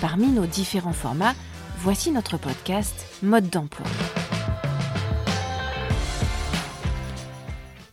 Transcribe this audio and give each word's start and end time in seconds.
Parmi 0.00 0.26
nos 0.28 0.46
différents 0.46 0.92
formats, 0.92 1.34
voici 1.78 2.10
notre 2.10 2.36
podcast 2.36 3.06
Mode 3.22 3.48
d'emploi. 3.48 3.86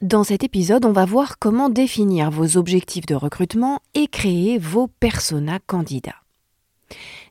Dans 0.01 0.23
cet 0.23 0.43
épisode, 0.43 0.85
on 0.85 0.91
va 0.91 1.05
voir 1.05 1.37
comment 1.37 1.69
définir 1.69 2.31
vos 2.31 2.57
objectifs 2.57 3.05
de 3.05 3.15
recrutement 3.15 3.79
et 3.93 4.07
créer 4.07 4.57
vos 4.57 4.87
personas 4.87 5.59
candidats. 5.59 6.23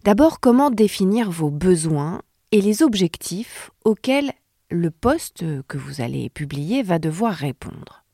D'abord, 0.05 0.41
comment 0.41 0.71
définir 0.71 1.31
vos 1.31 1.51
besoins 1.51 2.23
et 2.53 2.61
les 2.61 2.83
objectifs 2.83 3.71
auxquels 3.85 4.33
le 4.71 4.91
poste 4.91 5.45
que 5.67 5.79
vous 5.79 6.01
allez 6.01 6.31
publier 6.31 6.83
va 6.83 6.99
devoir 6.99 7.35
répondre. 7.35 8.05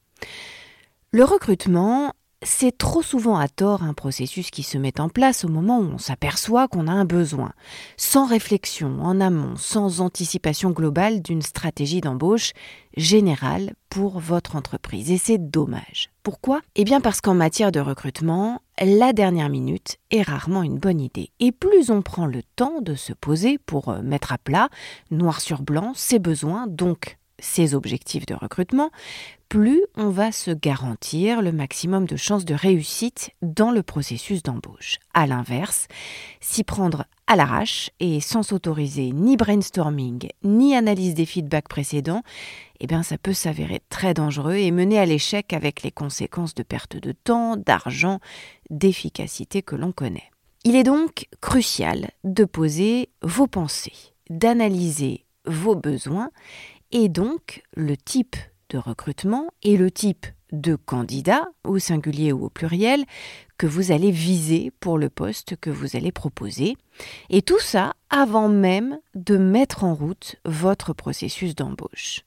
Le 1.13 1.25
recrutement 1.25 2.15
c'est 2.47 2.79
trop 2.79 3.03
souvent 3.03 3.37
à 3.37 3.49
tort 3.49 3.83
un 3.83 3.93
processus 3.93 4.51
qui 4.51 4.63
se 4.63 4.79
met 4.79 5.01
en 5.01 5.09
place 5.09 5.45
au 5.45 5.49
moment 5.49 5.81
où 5.81 5.91
on 5.95 5.99
s'aperçoit 5.99 6.69
qu'on 6.69 6.87
a 6.87 6.93
un 6.93 7.05
besoin, 7.05 7.53
sans 7.97 8.27
réflexion 8.27 9.01
en 9.03 9.21
amont, 9.21 9.57
sans 9.57 10.01
anticipation 10.01 10.71
globale 10.71 11.23
d'une 11.23 11.43
stratégie 11.43 12.01
d'embauche 12.01 12.53
générale 12.97 13.75
pour 13.91 14.21
votre 14.21 14.55
entreprise. 14.55 15.11
Et 15.11 15.19
c'est 15.19 15.39
dommage. 15.39 16.11
Pourquoi? 16.23 16.61
Eh 16.77 16.85
bien 16.85 17.01
parce 17.01 17.21
qu'en 17.21 17.35
matière 17.35 17.73
de 17.73 17.81
recrutement, 17.81 18.63
la 18.81 19.13
dernière 19.13 19.49
minute 19.49 19.99
est 20.11 20.23
rarement 20.23 20.63
une 20.63 20.79
bonne 20.79 21.01
idée. 21.01 21.31
Et 21.41 21.53
plus 21.53 21.91
on 21.91 22.01
prend 22.01 22.27
le 22.27 22.43
temps 22.55 22.81
de 22.81 22.95
se 22.95 23.13
poser 23.13 23.59
pour 23.59 23.89
euh, 23.89 24.03
mettre 24.03 24.33
à 24.33 24.39
plat, 24.39 24.69
noir 25.11 25.41
sur 25.41 25.63
blanc, 25.63 25.93
ses 25.95 26.21
besoins, 26.21 26.67
donc 26.69 27.19
ses 27.39 27.75
objectifs 27.75 28.27
de 28.27 28.35
recrutement, 28.35 28.91
plus 29.49 29.83
on 29.97 30.11
va 30.11 30.33
se 30.33 30.51
garantir 30.51 31.41
le 31.41 31.53
maximum 31.53 32.07
de 32.07 32.17
chances 32.17 32.45
de 32.45 32.55
réussite 32.55 33.31
dans 33.43 33.71
le 33.71 33.83
processus 33.83 34.43
d'embauche. 34.43 34.99
A 35.15 35.27
l'inverse, 35.27 35.87
s'y 36.41 36.65
prendre 36.65 37.05
à 37.27 37.37
l'arrache 37.37 37.91
et 38.01 38.21
sans 38.21 38.43
s'autoriser 38.43 39.13
ni 39.13 39.37
brainstorming 39.37 40.29
ni 40.43 40.75
analyse 40.75 41.15
des 41.15 41.27
feedbacks 41.27 41.69
précédents, 41.69 42.23
eh 42.81 42.87
bien 42.87 43.03
ça 43.03 43.19
peut 43.19 43.33
s'avérer 43.33 43.81
très 43.89 44.15
dangereux 44.15 44.57
et 44.57 44.71
mener 44.71 44.99
à 44.99 45.07
l'échec 45.07 45.53
avec 45.53 45.83
les 45.83 45.91
conséquences 45.91 46.55
de 46.55 46.63
perte 46.63 46.97
de 46.97 47.13
temps, 47.13 47.57
d'argent, 47.57 48.21
d'efficacité 48.71 49.63
que 49.63 49.77
l'on 49.77 49.93
connaît. 49.93 50.31
Il 50.65 50.75
est 50.75 50.83
donc 50.83 51.29
crucial 51.41 52.11
de 52.25 52.45
poser 52.45 53.11
vos 53.23 53.47
pensées, 53.47 54.15
d'analyser 54.31 55.25
vos 55.47 55.77
besoins 55.77 56.31
et 56.93 57.09
donc 57.09 57.63
le 57.75 57.97
type 57.97 58.37
de 58.71 58.79
recrutement 58.79 59.49
et 59.63 59.77
le 59.77 59.91
type 59.91 60.27
de 60.53 60.77
candidat, 60.77 61.45
au 61.65 61.79
singulier 61.79 62.33
ou 62.33 62.45
au 62.47 62.51
pluriel, 62.51 63.05
que 63.59 63.67
vous 63.67 63.91
allez 63.91 64.11
viser 64.11 64.73
pour 64.81 64.99
le 64.99 65.11
poste 65.11 65.57
que 65.57 65.71
vous 65.71 65.97
allez 65.97 66.13
proposer. 66.13 66.77
Et 67.31 67.43
tout 67.43 67.59
ça 67.59 67.95
avant 68.11 68.49
même 68.49 68.99
de 69.15 69.37
mettre 69.37 69.85
en 69.85 69.95
route 69.95 70.37
votre 70.45 70.93
processus 70.93 71.55
d'embauche. 71.55 72.23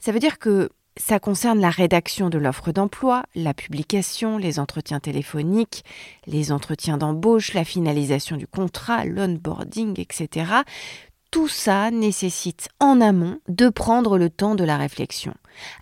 Ça 0.00 0.10
veut 0.10 0.18
dire 0.18 0.38
que 0.38 0.70
ça 0.96 1.18
concerne 1.18 1.60
la 1.60 1.70
rédaction 1.70 2.30
de 2.30 2.38
l'offre 2.38 2.70
d'emploi, 2.70 3.24
la 3.34 3.52
publication, 3.52 4.38
les 4.38 4.60
entretiens 4.60 5.00
téléphoniques, 5.00 5.84
les 6.26 6.52
entretiens 6.52 6.98
d'embauche, 6.98 7.52
la 7.52 7.64
finalisation 7.64 8.36
du 8.36 8.46
contrat, 8.46 9.04
l'onboarding, 9.04 9.98
etc 9.98 10.62
tout 11.34 11.48
ça 11.48 11.90
nécessite 11.90 12.68
en 12.78 13.00
amont 13.00 13.40
de 13.48 13.68
prendre 13.68 14.18
le 14.18 14.30
temps 14.30 14.54
de 14.54 14.62
la 14.62 14.76
réflexion, 14.76 15.34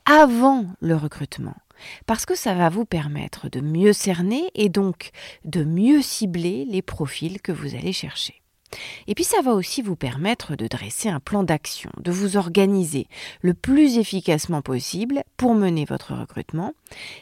avant 0.06 0.64
le 0.80 0.96
recrutement, 0.96 1.56
parce 2.06 2.24
que 2.24 2.34
ça 2.34 2.54
va 2.54 2.70
vous 2.70 2.86
permettre 2.86 3.50
de 3.50 3.60
mieux 3.60 3.92
cerner 3.92 4.50
et 4.54 4.70
donc 4.70 5.10
de 5.44 5.62
mieux 5.62 6.00
cibler 6.00 6.64
les 6.64 6.80
profils 6.80 7.42
que 7.42 7.52
vous 7.52 7.74
allez 7.74 7.92
chercher. 7.92 8.40
Et 9.06 9.14
puis 9.14 9.24
ça 9.24 9.42
va 9.42 9.52
aussi 9.52 9.82
vous 9.82 9.94
permettre 9.94 10.56
de 10.56 10.66
dresser 10.66 11.10
un 11.10 11.20
plan 11.20 11.42
d'action, 11.42 11.90
de 11.98 12.10
vous 12.10 12.38
organiser 12.38 13.06
le 13.42 13.52
plus 13.52 13.98
efficacement 13.98 14.62
possible 14.62 15.22
pour 15.36 15.52
mener 15.52 15.84
votre 15.84 16.14
recrutement 16.14 16.72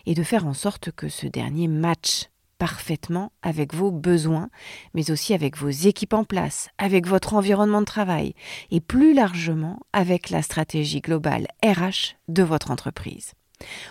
et 0.06 0.14
de 0.14 0.22
faire 0.22 0.46
en 0.46 0.54
sorte 0.54 0.92
que 0.92 1.08
ce 1.08 1.26
dernier 1.26 1.66
match 1.66 2.30
parfaitement 2.60 3.32
avec 3.42 3.74
vos 3.74 3.90
besoins, 3.90 4.50
mais 4.92 5.10
aussi 5.10 5.32
avec 5.32 5.56
vos 5.56 5.70
équipes 5.70 6.12
en 6.12 6.24
place, 6.24 6.68
avec 6.76 7.08
votre 7.08 7.32
environnement 7.32 7.80
de 7.80 7.86
travail 7.86 8.34
et 8.70 8.80
plus 8.80 9.14
largement 9.14 9.80
avec 9.94 10.28
la 10.28 10.42
stratégie 10.42 11.00
globale 11.00 11.48
RH 11.64 12.16
de 12.28 12.42
votre 12.42 12.70
entreprise. 12.70 13.32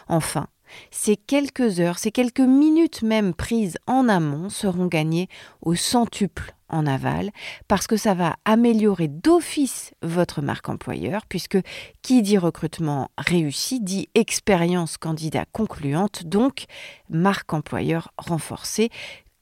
Enfin, 0.08 0.48
ces 0.92 1.18
quelques 1.18 1.80
heures, 1.80 1.98
ces 1.98 2.12
quelques 2.12 2.40
minutes 2.42 3.02
même 3.02 3.34
prises 3.34 3.80
en 3.88 4.08
amont 4.08 4.50
seront 4.50 4.86
gagnées 4.86 5.30
au 5.64 5.74
centuple 5.74 6.54
en 6.70 6.86
aval 6.86 7.32
parce 7.68 7.88
que 7.88 7.98
ça 7.98 8.14
va 8.14 8.36
améliorer 8.46 9.08
d'office 9.08 9.92
votre 10.02 10.42
marque 10.42 10.70
employeur 10.70 11.26
puisque 11.28 11.60
qui 12.02 12.22
dit 12.22 12.38
recrutement 12.38 13.10
réussi 13.18 13.80
dit 13.82 14.10
expérience 14.16 14.98
candidat 14.98 15.46
concluante 15.52 16.24
donc 16.26 16.66
marque 17.10 17.54
employeur 17.54 18.12
renforcée 18.18 18.90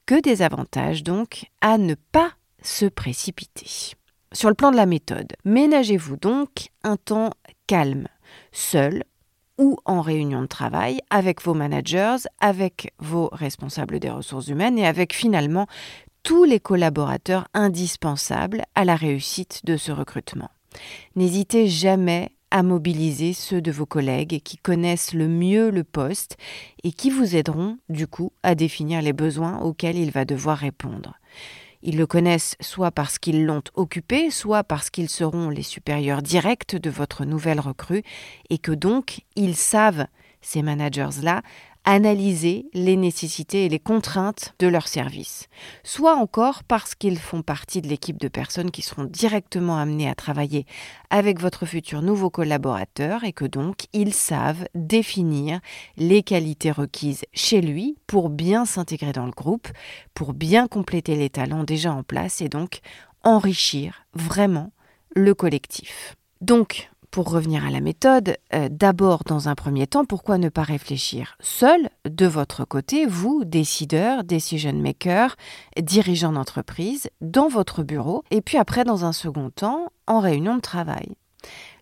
que 0.06 0.20
des 0.20 0.42
avantages 0.42 1.02
donc 1.02 1.46
à 1.60 1.78
ne 1.78 1.94
pas 1.94 2.32
se 2.62 2.86
précipiter. 2.86 3.94
Sur 4.32 4.48
le 4.48 4.54
plan 4.54 4.70
de 4.70 4.76
la 4.76 4.86
méthode, 4.86 5.32
ménagez-vous 5.44 6.16
donc 6.16 6.68
un 6.82 6.96
temps 6.96 7.30
calme, 7.66 8.08
seul 8.52 9.04
ou 9.58 9.76
en 9.84 10.00
réunion 10.00 10.42
de 10.42 10.46
travail 10.46 11.00
avec 11.10 11.42
vos 11.42 11.54
managers, 11.54 12.16
avec 12.40 12.92
vos 12.98 13.28
responsables 13.32 13.98
des 13.98 14.10
ressources 14.10 14.48
humaines 14.48 14.78
et 14.78 14.86
avec 14.86 15.12
finalement 15.12 15.66
tous 16.22 16.44
les 16.44 16.60
collaborateurs 16.60 17.48
indispensables 17.54 18.62
à 18.74 18.84
la 18.84 18.96
réussite 18.96 19.62
de 19.64 19.76
ce 19.76 19.92
recrutement. 19.92 20.50
N'hésitez 21.16 21.68
jamais 21.68 22.30
à 22.50 22.62
mobiliser 22.62 23.32
ceux 23.32 23.60
de 23.60 23.70
vos 23.70 23.86
collègues 23.86 24.40
qui 24.42 24.56
connaissent 24.56 25.12
le 25.12 25.28
mieux 25.28 25.70
le 25.70 25.84
poste 25.84 26.36
et 26.82 26.92
qui 26.92 27.10
vous 27.10 27.36
aideront 27.36 27.78
du 27.88 28.06
coup 28.06 28.32
à 28.42 28.54
définir 28.54 29.02
les 29.02 29.12
besoins 29.12 29.58
auxquels 29.60 29.98
il 29.98 30.10
va 30.10 30.24
devoir 30.24 30.56
répondre. 30.56 31.18
Ils 31.82 31.96
le 31.96 32.06
connaissent 32.06 32.56
soit 32.60 32.90
parce 32.90 33.18
qu'ils 33.18 33.44
l'ont 33.44 33.62
occupé, 33.74 34.30
soit 34.30 34.64
parce 34.64 34.90
qu'ils 34.90 35.08
seront 35.08 35.48
les 35.48 35.62
supérieurs 35.62 36.22
directs 36.22 36.76
de 36.76 36.90
votre 36.90 37.24
nouvelle 37.24 37.60
recrue 37.60 38.02
et 38.50 38.58
que 38.58 38.72
donc 38.72 39.20
ils 39.36 39.54
savent, 39.54 40.06
ces 40.40 40.62
managers-là, 40.62 41.42
analyser 41.88 42.68
les 42.74 42.96
nécessités 42.96 43.64
et 43.64 43.70
les 43.70 43.78
contraintes 43.78 44.52
de 44.58 44.66
leur 44.66 44.88
service, 44.88 45.48
soit 45.84 46.16
encore 46.16 46.62
parce 46.62 46.94
qu'ils 46.94 47.18
font 47.18 47.40
partie 47.40 47.80
de 47.80 47.88
l'équipe 47.88 48.20
de 48.20 48.28
personnes 48.28 48.70
qui 48.70 48.82
seront 48.82 49.04
directement 49.04 49.78
amenées 49.78 50.10
à 50.10 50.14
travailler 50.14 50.66
avec 51.08 51.40
votre 51.40 51.64
futur 51.64 52.02
nouveau 52.02 52.28
collaborateur 52.28 53.24
et 53.24 53.32
que 53.32 53.46
donc 53.46 53.86
ils 53.94 54.12
savent 54.12 54.68
définir 54.74 55.60
les 55.96 56.22
qualités 56.22 56.72
requises 56.72 57.24
chez 57.32 57.62
lui 57.62 57.96
pour 58.06 58.28
bien 58.28 58.66
s'intégrer 58.66 59.12
dans 59.12 59.24
le 59.24 59.32
groupe, 59.32 59.68
pour 60.12 60.34
bien 60.34 60.68
compléter 60.68 61.16
les 61.16 61.30
talents 61.30 61.64
déjà 61.64 61.90
en 61.94 62.02
place 62.02 62.42
et 62.42 62.50
donc 62.50 62.80
enrichir 63.24 64.04
vraiment 64.12 64.72
le 65.16 65.32
collectif. 65.32 66.16
Donc, 66.42 66.90
pour 67.18 67.32
revenir 67.32 67.66
à 67.66 67.70
la 67.70 67.80
méthode, 67.80 68.36
euh, 68.54 68.68
d'abord, 68.70 69.24
dans 69.24 69.48
un 69.48 69.56
premier 69.56 69.88
temps, 69.88 70.04
pourquoi 70.04 70.38
ne 70.38 70.48
pas 70.48 70.62
réfléchir 70.62 71.36
seul, 71.40 71.90
de 72.08 72.26
votre 72.26 72.64
côté, 72.64 73.06
vous, 73.06 73.44
décideur, 73.44 74.22
decision 74.22 74.72
maker, 74.72 75.34
dirigeant 75.82 76.30
d'entreprise, 76.30 77.10
dans 77.20 77.48
votre 77.48 77.82
bureau, 77.82 78.22
et 78.30 78.40
puis 78.40 78.56
après, 78.56 78.84
dans 78.84 79.04
un 79.04 79.12
second 79.12 79.50
temps, 79.50 79.90
en 80.06 80.20
réunion 80.20 80.54
de 80.54 80.60
travail. 80.60 81.08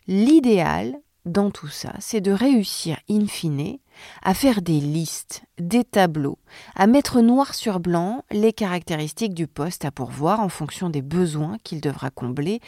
L'idéal 0.06 0.96
dans 1.26 1.50
tout 1.50 1.68
ça, 1.68 1.92
c'est 1.98 2.22
de 2.22 2.32
réussir 2.32 2.96
in 3.10 3.26
fine 3.26 3.76
à 4.22 4.34
faire 4.34 4.62
des 4.62 4.80
listes, 4.80 5.44
des 5.58 5.84
tableaux, 5.84 6.38
à 6.74 6.86
mettre 6.86 7.20
noir 7.20 7.54
sur 7.54 7.80
blanc 7.80 8.24
les 8.30 8.52
caractéristiques 8.52 9.34
du 9.34 9.46
poste 9.46 9.84
à 9.84 9.90
pourvoir 9.90 10.40
en 10.40 10.48
fonction 10.48 10.90
des 10.90 11.02
besoins 11.02 11.58
qu'il 11.62 11.80
devra 11.80 12.10
combler 12.10 12.60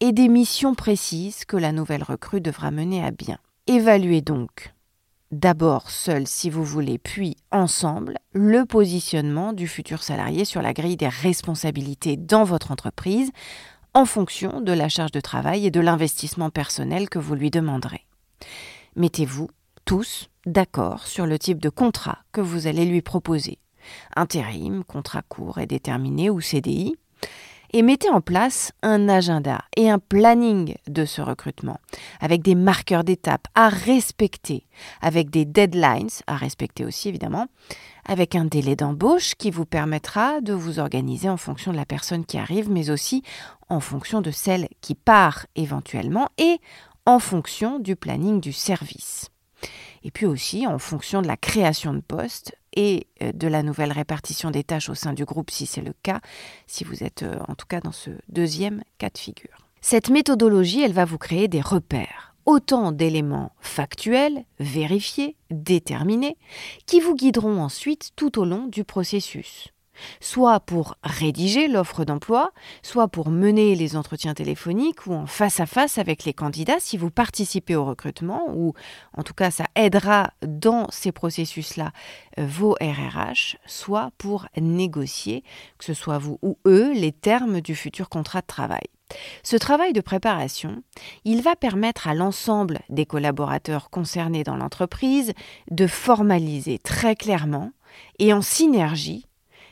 et 0.00 0.12
des 0.12 0.28
missions 0.28 0.74
précises 0.74 1.44
que 1.44 1.56
la 1.56 1.72
nouvelle 1.72 2.02
recrue 2.02 2.40
devra 2.40 2.70
mener 2.70 3.04
à 3.04 3.10
bien. 3.10 3.38
Évaluez 3.66 4.20
donc 4.20 4.72
d'abord 5.32 5.90
seul 5.90 6.26
si 6.26 6.50
vous 6.50 6.64
voulez, 6.64 6.98
puis 6.98 7.36
ensemble, 7.50 8.18
le 8.32 8.64
positionnement 8.64 9.52
du 9.52 9.68
futur 9.68 10.02
salarié 10.02 10.44
sur 10.44 10.62
la 10.62 10.72
grille 10.72 10.96
des 10.96 11.08
responsabilités 11.08 12.16
dans 12.16 12.44
votre 12.44 12.70
entreprise 12.70 13.30
en 13.94 14.04
fonction 14.04 14.60
de 14.60 14.72
la 14.72 14.88
charge 14.88 15.12
de 15.12 15.20
travail 15.20 15.66
et 15.66 15.70
de 15.70 15.80
l'investissement 15.80 16.50
personnel 16.50 17.08
que 17.08 17.18
vous 17.18 17.34
lui 17.34 17.50
demanderez. 17.50 18.04
Mettez-vous 18.94 19.48
tous 19.84 20.28
d'accord 20.46 21.06
sur 21.06 21.26
le 21.26 21.38
type 21.38 21.60
de 21.60 21.68
contrat 21.68 22.18
que 22.32 22.40
vous 22.40 22.66
allez 22.66 22.86
lui 22.86 23.02
proposer. 23.02 23.58
Intérim, 24.16 24.84
contrat 24.84 25.22
court 25.22 25.58
et 25.58 25.66
déterminé 25.66 26.30
ou 26.30 26.40
CDI, 26.40 26.96
et 27.72 27.82
mettez 27.82 28.08
en 28.08 28.20
place 28.20 28.72
un 28.82 29.08
agenda 29.08 29.62
et 29.76 29.90
un 29.90 29.98
planning 29.98 30.76
de 30.86 31.04
ce 31.04 31.20
recrutement, 31.20 31.78
avec 32.20 32.42
des 32.42 32.54
marqueurs 32.54 33.04
d'étapes 33.04 33.48
à 33.54 33.68
respecter, 33.68 34.66
avec 35.00 35.30
des 35.30 35.44
deadlines 35.44 36.08
à 36.26 36.36
respecter 36.36 36.84
aussi 36.84 37.08
évidemment, 37.08 37.48
avec 38.06 38.34
un 38.34 38.44
délai 38.44 38.76
d'embauche 38.76 39.34
qui 39.34 39.50
vous 39.50 39.66
permettra 39.66 40.40
de 40.40 40.52
vous 40.52 40.78
organiser 40.78 41.28
en 41.28 41.36
fonction 41.36 41.72
de 41.72 41.76
la 41.76 41.84
personne 41.84 42.24
qui 42.24 42.38
arrive, 42.38 42.70
mais 42.70 42.90
aussi 42.90 43.22
en 43.68 43.80
fonction 43.80 44.20
de 44.20 44.30
celle 44.30 44.68
qui 44.80 44.94
part 44.94 45.46
éventuellement 45.56 46.28
et 46.38 46.58
en 47.04 47.18
fonction 47.18 47.78
du 47.78 47.96
planning 47.96 48.40
du 48.40 48.52
service. 48.52 49.30
Et 50.04 50.10
puis 50.10 50.26
aussi 50.26 50.66
en 50.66 50.78
fonction 50.78 51.22
de 51.22 51.26
la 51.26 51.36
création 51.36 51.94
de 51.94 52.00
postes 52.00 52.56
et 52.74 53.06
euh, 53.22 53.32
de 53.32 53.48
la 53.48 53.62
nouvelle 53.62 53.92
répartition 53.92 54.50
des 54.50 54.64
tâches 54.64 54.88
au 54.88 54.94
sein 54.94 55.12
du 55.12 55.24
groupe 55.24 55.50
si 55.50 55.66
c'est 55.66 55.82
le 55.82 55.94
cas, 56.02 56.20
si 56.66 56.84
vous 56.84 57.02
êtes 57.02 57.22
euh, 57.22 57.38
en 57.48 57.54
tout 57.54 57.66
cas 57.66 57.80
dans 57.80 57.92
ce 57.92 58.10
deuxième 58.28 58.82
cas 58.98 59.10
de 59.10 59.18
figure. 59.18 59.66
Cette 59.80 60.10
méthodologie, 60.10 60.82
elle 60.82 60.92
va 60.92 61.04
vous 61.04 61.18
créer 61.18 61.48
des 61.48 61.60
repères, 61.60 62.34
autant 62.44 62.92
d'éléments 62.92 63.52
factuels, 63.60 64.44
vérifiés, 64.58 65.36
déterminés, 65.50 66.36
qui 66.86 67.00
vous 67.00 67.14
guideront 67.14 67.60
ensuite 67.60 68.10
tout 68.16 68.38
au 68.38 68.44
long 68.44 68.66
du 68.66 68.84
processus 68.84 69.72
soit 70.20 70.60
pour 70.60 70.96
rédiger 71.02 71.68
l'offre 71.68 72.04
d'emploi, 72.04 72.52
soit 72.82 73.08
pour 73.08 73.30
mener 73.30 73.74
les 73.74 73.96
entretiens 73.96 74.34
téléphoniques 74.34 75.06
ou 75.06 75.14
en 75.14 75.26
face 75.26 75.60
à 75.60 75.66
face 75.66 75.98
avec 75.98 76.24
les 76.24 76.34
candidats 76.34 76.80
si 76.80 76.96
vous 76.96 77.10
participez 77.10 77.76
au 77.76 77.84
recrutement, 77.84 78.44
ou 78.54 78.74
en 79.16 79.22
tout 79.22 79.34
cas 79.34 79.50
ça 79.50 79.66
aidera 79.74 80.30
dans 80.42 80.86
ces 80.90 81.12
processus-là 81.12 81.92
euh, 82.38 82.46
vos 82.46 82.76
RRH, 82.80 83.58
soit 83.66 84.10
pour 84.18 84.46
négocier, 84.56 85.42
que 85.78 85.84
ce 85.84 85.94
soit 85.94 86.18
vous 86.18 86.38
ou 86.42 86.58
eux, 86.66 86.92
les 86.92 87.12
termes 87.12 87.60
du 87.60 87.74
futur 87.74 88.08
contrat 88.08 88.40
de 88.40 88.46
travail. 88.46 88.86
Ce 89.42 89.56
travail 89.56 89.92
de 89.92 90.00
préparation, 90.00 90.82
il 91.24 91.42
va 91.42 91.54
permettre 91.54 92.08
à 92.08 92.14
l'ensemble 92.14 92.80
des 92.88 93.06
collaborateurs 93.06 93.90
concernés 93.90 94.42
dans 94.42 94.56
l'entreprise 94.56 95.32
de 95.70 95.86
formaliser 95.86 96.78
très 96.78 97.14
clairement 97.14 97.70
et 98.18 98.32
en 98.32 98.42
synergie 98.42 99.26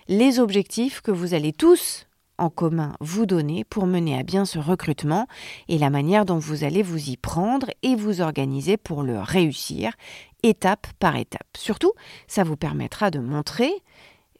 les 0.09 0.39
objectifs 0.39 1.01
que 1.01 1.11
vous 1.11 1.35
allez 1.35 1.53
tous 1.53 2.07
en 2.39 2.51
commun 2.51 2.95
vous 3.01 3.27
donner 3.27 3.65
pour 3.65 3.87
mener 3.87 4.19
à 4.19 4.23
bien 4.23 4.45
ce 4.45 4.59
recrutement 4.59 5.27
et 5.69 5.79
la 5.79 5.91
manière 5.91 6.25
dont 6.25 6.39
vous 6.39 6.65
allez 6.65 6.83
vous 6.83 7.11
y 7.11 7.17
prendre 7.17 7.69
et 7.83 7.95
vous 7.95 8.21
organiser 8.21 8.77
pour 8.77 9.03
le 9.03 9.21
réussir 9.21 9.93
étape 10.43 10.87
par 10.99 11.17
étape. 11.17 11.47
Surtout, 11.57 11.93
ça 12.27 12.45
vous 12.45 12.57
permettra 12.57 13.11
de 13.11 13.19
montrer 13.19 13.73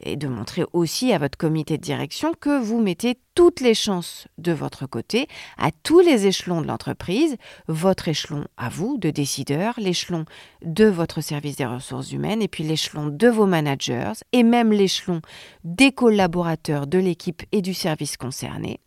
et 0.01 0.17
de 0.17 0.29
montrer 0.29 0.65
aussi 0.73 1.13
à 1.13 1.19
votre 1.19 1.39
comité 1.39 1.77
de 1.77 1.83
direction 1.83 2.33
que 2.39 2.61
vous 2.61 2.81
mettez 2.81 3.19
toutes 3.35 3.61
les 3.61 3.75
chances 3.75 4.29
de 4.39 4.53
votre 4.53 4.87
côté 4.87 5.29
à 5.59 5.71
tous 5.83 6.01
les 6.01 6.27
échelons 6.27 6.61
de 6.61 6.67
l'entreprise, 6.67 7.37
votre 7.69 8.09
échelon 8.09 8.47
à 8.57 8.69
vous 8.69 8.97
de 8.99 9.11
décideur, 9.11 9.75
l'échelon 9.79 10.25
de 10.63 10.85
votre 10.85 11.21
service 11.21 11.57
des 11.57 11.67
ressources 11.67 12.13
humaines 12.13 12.43
et 12.43 12.49
puis 12.49 12.65
l'échelon 12.65 13.09
de 13.09 13.29
vos 13.29 13.47
managers 13.47 14.13
et 14.33 14.43
même 14.43 14.73
l'échelon 14.73 15.21
des 15.65 15.93
collaborateurs 15.93 16.87
de 16.87 16.99
l'équipe 16.99 17.43
et 17.53 17.63
du 17.63 17.75
service 17.75 18.17
concerné 18.17 18.81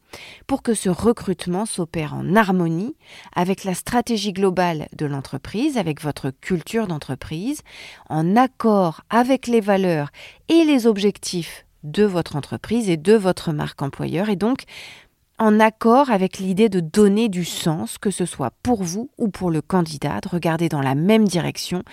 pour 0.47 0.61
que 0.61 0.73
ce 0.73 0.89
recrutement 0.89 1.65
s'opère 1.65 2.13
en 2.13 2.35
harmonie 2.35 2.95
avec 3.35 3.63
la 3.63 3.73
stratégie 3.73 4.33
globale 4.33 4.87
de 4.95 5.05
l'entreprise, 5.05 5.77
avec 5.77 6.01
votre 6.01 6.29
culture 6.29 6.87
d'entreprise, 6.87 7.61
en 8.09 8.35
accord 8.35 9.01
avec 9.09 9.47
les 9.47 9.61
valeurs 9.61 10.09
et 10.49 10.63
les 10.63 10.87
objectifs 10.87 11.65
de 11.83 12.03
votre 12.03 12.35
entreprise 12.35 12.89
et 12.89 12.97
de 12.97 13.13
votre 13.13 13.53
marque 13.53 13.81
employeur, 13.81 14.29
et 14.29 14.35
donc 14.35 14.63
en 15.39 15.59
accord 15.59 16.09
avec 16.09 16.39
l'idée 16.39 16.67
de 16.67 16.79
donner 16.79 17.29
du 17.29 17.45
sens, 17.45 17.97
que 17.99 18.09
ce 18.09 18.25
soit 18.25 18.51
pour 18.63 18.83
vous 18.83 19.11
ou 19.17 19.29
pour 19.29 19.51
le 19.51 19.61
candidat, 19.61 20.19
de 20.19 20.29
regarder 20.29 20.67
dans 20.67 20.81
la 20.81 20.95
même 20.95 21.27
direction, 21.27 21.83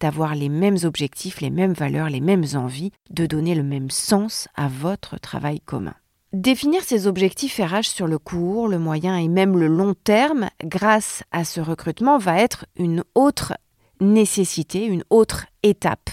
d'avoir 0.00 0.34
les 0.34 0.48
mêmes 0.48 0.78
objectifs, 0.84 1.40
les 1.40 1.50
mêmes 1.50 1.74
valeurs, 1.74 2.08
les 2.08 2.20
mêmes 2.20 2.46
envies, 2.54 2.92
de 3.10 3.26
donner 3.26 3.54
le 3.54 3.62
même 3.62 3.90
sens 3.90 4.48
à 4.54 4.68
votre 4.68 5.18
travail 5.18 5.60
commun. 5.60 5.94
Définir 6.34 6.82
ses 6.82 7.06
objectifs 7.06 7.60
RH 7.60 7.84
sur 7.84 8.08
le 8.08 8.18
court, 8.18 8.66
le 8.66 8.80
moyen 8.80 9.16
et 9.16 9.28
même 9.28 9.56
le 9.56 9.68
long 9.68 9.94
terme 9.94 10.48
grâce 10.64 11.22
à 11.30 11.44
ce 11.44 11.60
recrutement 11.60 12.18
va 12.18 12.40
être 12.40 12.66
une 12.74 13.04
autre 13.14 13.54
nécessité, 14.00 14.84
une 14.84 15.04
autre 15.10 15.46
étape 15.62 16.10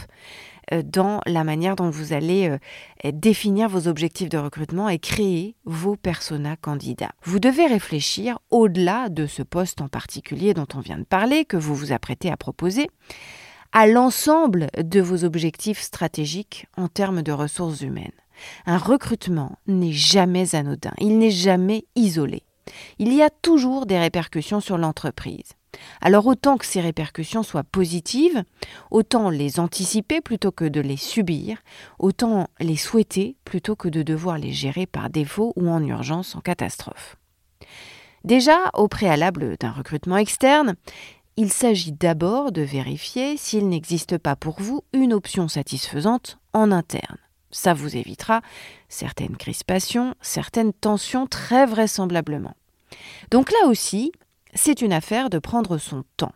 euh, 0.73 0.83
dans 0.85 1.21
la 1.25 1.43
manière 1.43 1.75
dont 1.75 1.89
vous 1.89 2.13
allez 2.13 2.49
euh, 3.03 3.11
définir 3.11 3.67
vos 3.67 3.87
objectifs 3.87 4.29
de 4.29 4.37
recrutement 4.37 4.89
et 4.89 4.99
créer 4.99 5.55
vos 5.65 5.95
personas 5.95 6.55
candidats. 6.55 7.13
Vous 7.23 7.39
devez 7.39 7.65
réfléchir 7.65 8.37
au-delà 8.51 9.09
de 9.09 9.25
ce 9.25 9.41
poste 9.41 9.81
en 9.81 9.87
particulier 9.87 10.53
dont 10.53 10.67
on 10.75 10.81
vient 10.81 10.99
de 10.99 11.03
parler, 11.03 11.45
que 11.45 11.57
vous 11.57 11.73
vous 11.73 11.93
apprêtez 11.93 12.29
à 12.31 12.37
proposer, 12.37 12.91
à 13.71 13.87
l'ensemble 13.87 14.67
de 14.77 15.01
vos 15.01 15.23
objectifs 15.23 15.81
stratégiques 15.81 16.67
en 16.77 16.89
termes 16.89 17.23
de 17.23 17.31
ressources 17.31 17.81
humaines. 17.81 18.11
Un 18.65 18.77
recrutement 18.77 19.57
n'est 19.67 19.91
jamais 19.91 20.55
anodin, 20.55 20.93
il 20.99 21.17
n'est 21.17 21.31
jamais 21.31 21.85
isolé. 21.95 22.43
Il 22.99 23.13
y 23.13 23.21
a 23.21 23.29
toujours 23.29 23.85
des 23.85 23.99
répercussions 23.99 24.59
sur 24.59 24.77
l'entreprise. 24.77 25.53
Alors 26.01 26.27
autant 26.27 26.57
que 26.57 26.65
ces 26.65 26.81
répercussions 26.81 27.43
soient 27.43 27.63
positives, 27.63 28.43
autant 28.91 29.29
les 29.29 29.59
anticiper 29.59 30.21
plutôt 30.21 30.51
que 30.51 30.65
de 30.65 30.81
les 30.81 30.97
subir, 30.97 31.57
autant 31.99 32.47
les 32.59 32.75
souhaiter 32.75 33.35
plutôt 33.45 33.75
que 33.75 33.87
de 33.87 34.03
devoir 34.03 34.37
les 34.37 34.51
gérer 34.51 34.85
par 34.85 35.09
défaut 35.09 35.53
ou 35.55 35.69
en 35.69 35.83
urgence 35.83 36.35
en 36.35 36.41
catastrophe. 36.41 37.15
Déjà, 38.23 38.69
au 38.73 38.87
préalable 38.87 39.57
d'un 39.57 39.71
recrutement 39.71 40.17
externe, 40.17 40.75
il 41.37 41.51
s'agit 41.51 41.93
d'abord 41.93 42.51
de 42.51 42.61
vérifier 42.61 43.37
s'il 43.37 43.69
n'existe 43.69 44.17
pas 44.17 44.35
pour 44.35 44.61
vous 44.61 44.83
une 44.93 45.13
option 45.13 45.47
satisfaisante 45.47 46.37
en 46.53 46.71
interne. 46.71 47.17
Ça 47.51 47.73
vous 47.73 47.95
évitera 47.97 48.41
certaines 48.89 49.37
crispations, 49.37 50.15
certaines 50.21 50.73
tensions 50.73 51.27
très 51.27 51.65
vraisemblablement. 51.65 52.55
Donc 53.29 53.51
là 53.51 53.67
aussi, 53.67 54.11
c'est 54.53 54.81
une 54.81 54.93
affaire 54.93 55.29
de 55.29 55.39
prendre 55.39 55.77
son 55.77 56.03
temps. 56.17 56.33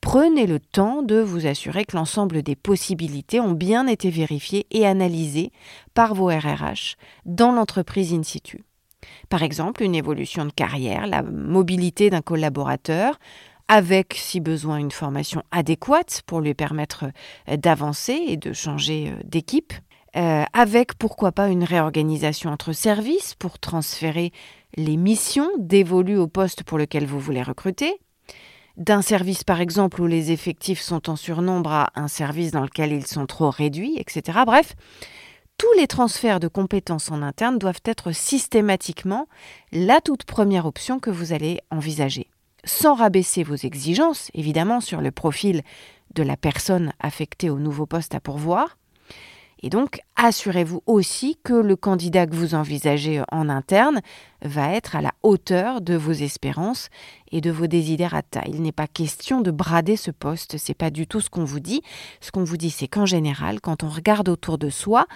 Prenez 0.00 0.46
le 0.46 0.60
temps 0.60 1.02
de 1.02 1.20
vous 1.20 1.46
assurer 1.46 1.84
que 1.84 1.96
l'ensemble 1.96 2.42
des 2.42 2.56
possibilités 2.56 3.40
ont 3.40 3.52
bien 3.52 3.86
été 3.86 4.10
vérifiées 4.10 4.66
et 4.70 4.86
analysées 4.86 5.50
par 5.94 6.14
vos 6.14 6.28
RRH 6.28 6.96
dans 7.24 7.52
l'entreprise 7.52 8.12
in 8.12 8.22
situ. 8.22 8.64
Par 9.28 9.42
exemple, 9.42 9.82
une 9.82 9.94
évolution 9.94 10.44
de 10.44 10.52
carrière, 10.52 11.06
la 11.06 11.22
mobilité 11.22 12.10
d'un 12.10 12.22
collaborateur, 12.22 13.18
avec, 13.68 14.14
si 14.14 14.40
besoin, 14.40 14.78
une 14.78 14.92
formation 14.92 15.42
adéquate 15.50 16.22
pour 16.26 16.40
lui 16.40 16.54
permettre 16.54 17.06
d'avancer 17.48 18.12
et 18.28 18.36
de 18.36 18.52
changer 18.52 19.12
d'équipe. 19.24 19.72
Euh, 20.16 20.44
avec 20.54 20.94
pourquoi 20.94 21.30
pas 21.30 21.48
une 21.48 21.64
réorganisation 21.64 22.50
entre 22.50 22.72
services 22.72 23.34
pour 23.34 23.58
transférer 23.58 24.32
les 24.76 24.96
missions 24.96 25.50
dévolues 25.58 26.16
au 26.16 26.26
poste 26.26 26.62
pour 26.62 26.78
lequel 26.78 27.04
vous 27.04 27.20
voulez 27.20 27.42
recruter, 27.42 28.00
d'un 28.78 29.02
service 29.02 29.44
par 29.44 29.60
exemple 29.60 30.00
où 30.00 30.06
les 30.06 30.32
effectifs 30.32 30.80
sont 30.80 31.10
en 31.10 31.16
surnombre 31.16 31.70
à 31.70 31.92
un 31.96 32.08
service 32.08 32.50
dans 32.50 32.62
lequel 32.62 32.92
ils 32.92 33.06
sont 33.06 33.26
trop 33.26 33.50
réduits, 33.50 33.96
etc. 33.98 34.40
Bref, 34.46 34.74
tous 35.58 35.72
les 35.78 35.86
transferts 35.86 36.40
de 36.40 36.48
compétences 36.48 37.10
en 37.10 37.22
interne 37.22 37.58
doivent 37.58 37.82
être 37.84 38.12
systématiquement 38.12 39.26
la 39.72 40.00
toute 40.00 40.24
première 40.24 40.66
option 40.66 40.98
que 40.98 41.10
vous 41.10 41.34
allez 41.34 41.60
envisager, 41.70 42.30
sans 42.64 42.94
rabaisser 42.94 43.42
vos 43.42 43.54
exigences, 43.54 44.30
évidemment, 44.34 44.80
sur 44.80 45.02
le 45.02 45.10
profil 45.10 45.62
de 46.14 46.22
la 46.22 46.36
personne 46.36 46.92
affectée 47.00 47.50
au 47.50 47.58
nouveau 47.58 47.86
poste 47.86 48.14
à 48.14 48.20
pourvoir, 48.20 48.76
et 49.62 49.70
donc, 49.70 50.00
assurez-vous 50.16 50.82
aussi 50.86 51.38
que 51.42 51.54
le 51.54 51.76
candidat 51.76 52.26
que 52.26 52.34
vous 52.34 52.54
envisagez 52.54 53.22
en 53.32 53.48
interne 53.48 54.00
va 54.42 54.72
être 54.72 54.96
à 54.96 55.00
la 55.00 55.12
hauteur 55.22 55.80
de 55.80 55.94
vos 55.94 56.12
espérances 56.12 56.88
et 57.32 57.40
de 57.40 57.50
vos 57.50 57.66
desiderata. 57.66 58.42
Il 58.46 58.60
n'est 58.60 58.72
pas 58.72 58.86
question 58.86 59.40
de 59.40 59.50
brader 59.50 59.96
ce 59.96 60.10
poste, 60.10 60.58
c'est 60.58 60.74
pas 60.74 60.90
du 60.90 61.06
tout 61.06 61.20
ce 61.20 61.30
qu'on 61.30 61.44
vous 61.44 61.60
dit. 61.60 61.82
Ce 62.20 62.30
qu'on 62.30 62.44
vous 62.44 62.58
dit, 62.58 62.70
c'est 62.70 62.88
qu'en 62.88 63.06
général, 63.06 63.60
quand 63.60 63.82
on 63.82 63.88
regarde 63.88 64.28
autour 64.28 64.58
de 64.58 64.68
soi, 64.68 65.06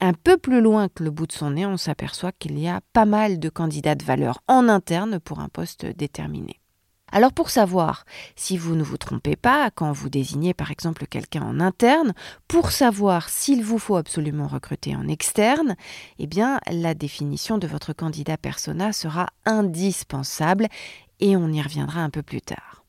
un 0.00 0.12
peu 0.12 0.36
plus 0.36 0.60
loin 0.60 0.88
que 0.88 1.04
le 1.04 1.10
bout 1.10 1.26
de 1.26 1.32
son 1.32 1.52
nez, 1.52 1.66
on 1.66 1.76
s'aperçoit 1.76 2.32
qu'il 2.32 2.58
y 2.58 2.68
a 2.68 2.80
pas 2.92 3.04
mal 3.04 3.38
de 3.38 3.48
candidats 3.48 3.94
de 3.94 4.04
valeur 4.04 4.40
en 4.48 4.68
interne 4.68 5.20
pour 5.20 5.38
un 5.40 5.48
poste 5.48 5.86
déterminé. 5.86 6.60
Alors 7.10 7.32
pour 7.32 7.50
savoir 7.50 8.04
si 8.36 8.58
vous 8.58 8.74
ne 8.74 8.82
vous 8.82 8.98
trompez 8.98 9.36
pas 9.36 9.70
quand 9.70 9.92
vous 9.92 10.08
désignez 10.08 10.54
par 10.54 10.70
exemple 10.70 11.06
quelqu'un 11.06 11.42
en 11.42 11.60
interne, 11.60 12.12
pour 12.48 12.70
savoir 12.70 13.28
s'il 13.28 13.64
vous 13.64 13.78
faut 13.78 13.96
absolument 13.96 14.46
recruter 14.46 14.94
en 14.94 15.08
externe, 15.08 15.76
eh 16.18 16.26
bien 16.26 16.60
la 16.70 16.94
définition 16.94 17.58
de 17.58 17.66
votre 17.66 17.92
candidat 17.92 18.36
persona 18.36 18.92
sera 18.92 19.28
indispensable 19.46 20.68
et 21.20 21.36
on 21.36 21.48
y 21.48 21.62
reviendra 21.62 22.00
un 22.00 22.10
peu 22.10 22.22
plus 22.22 22.42
tard. 22.42 22.84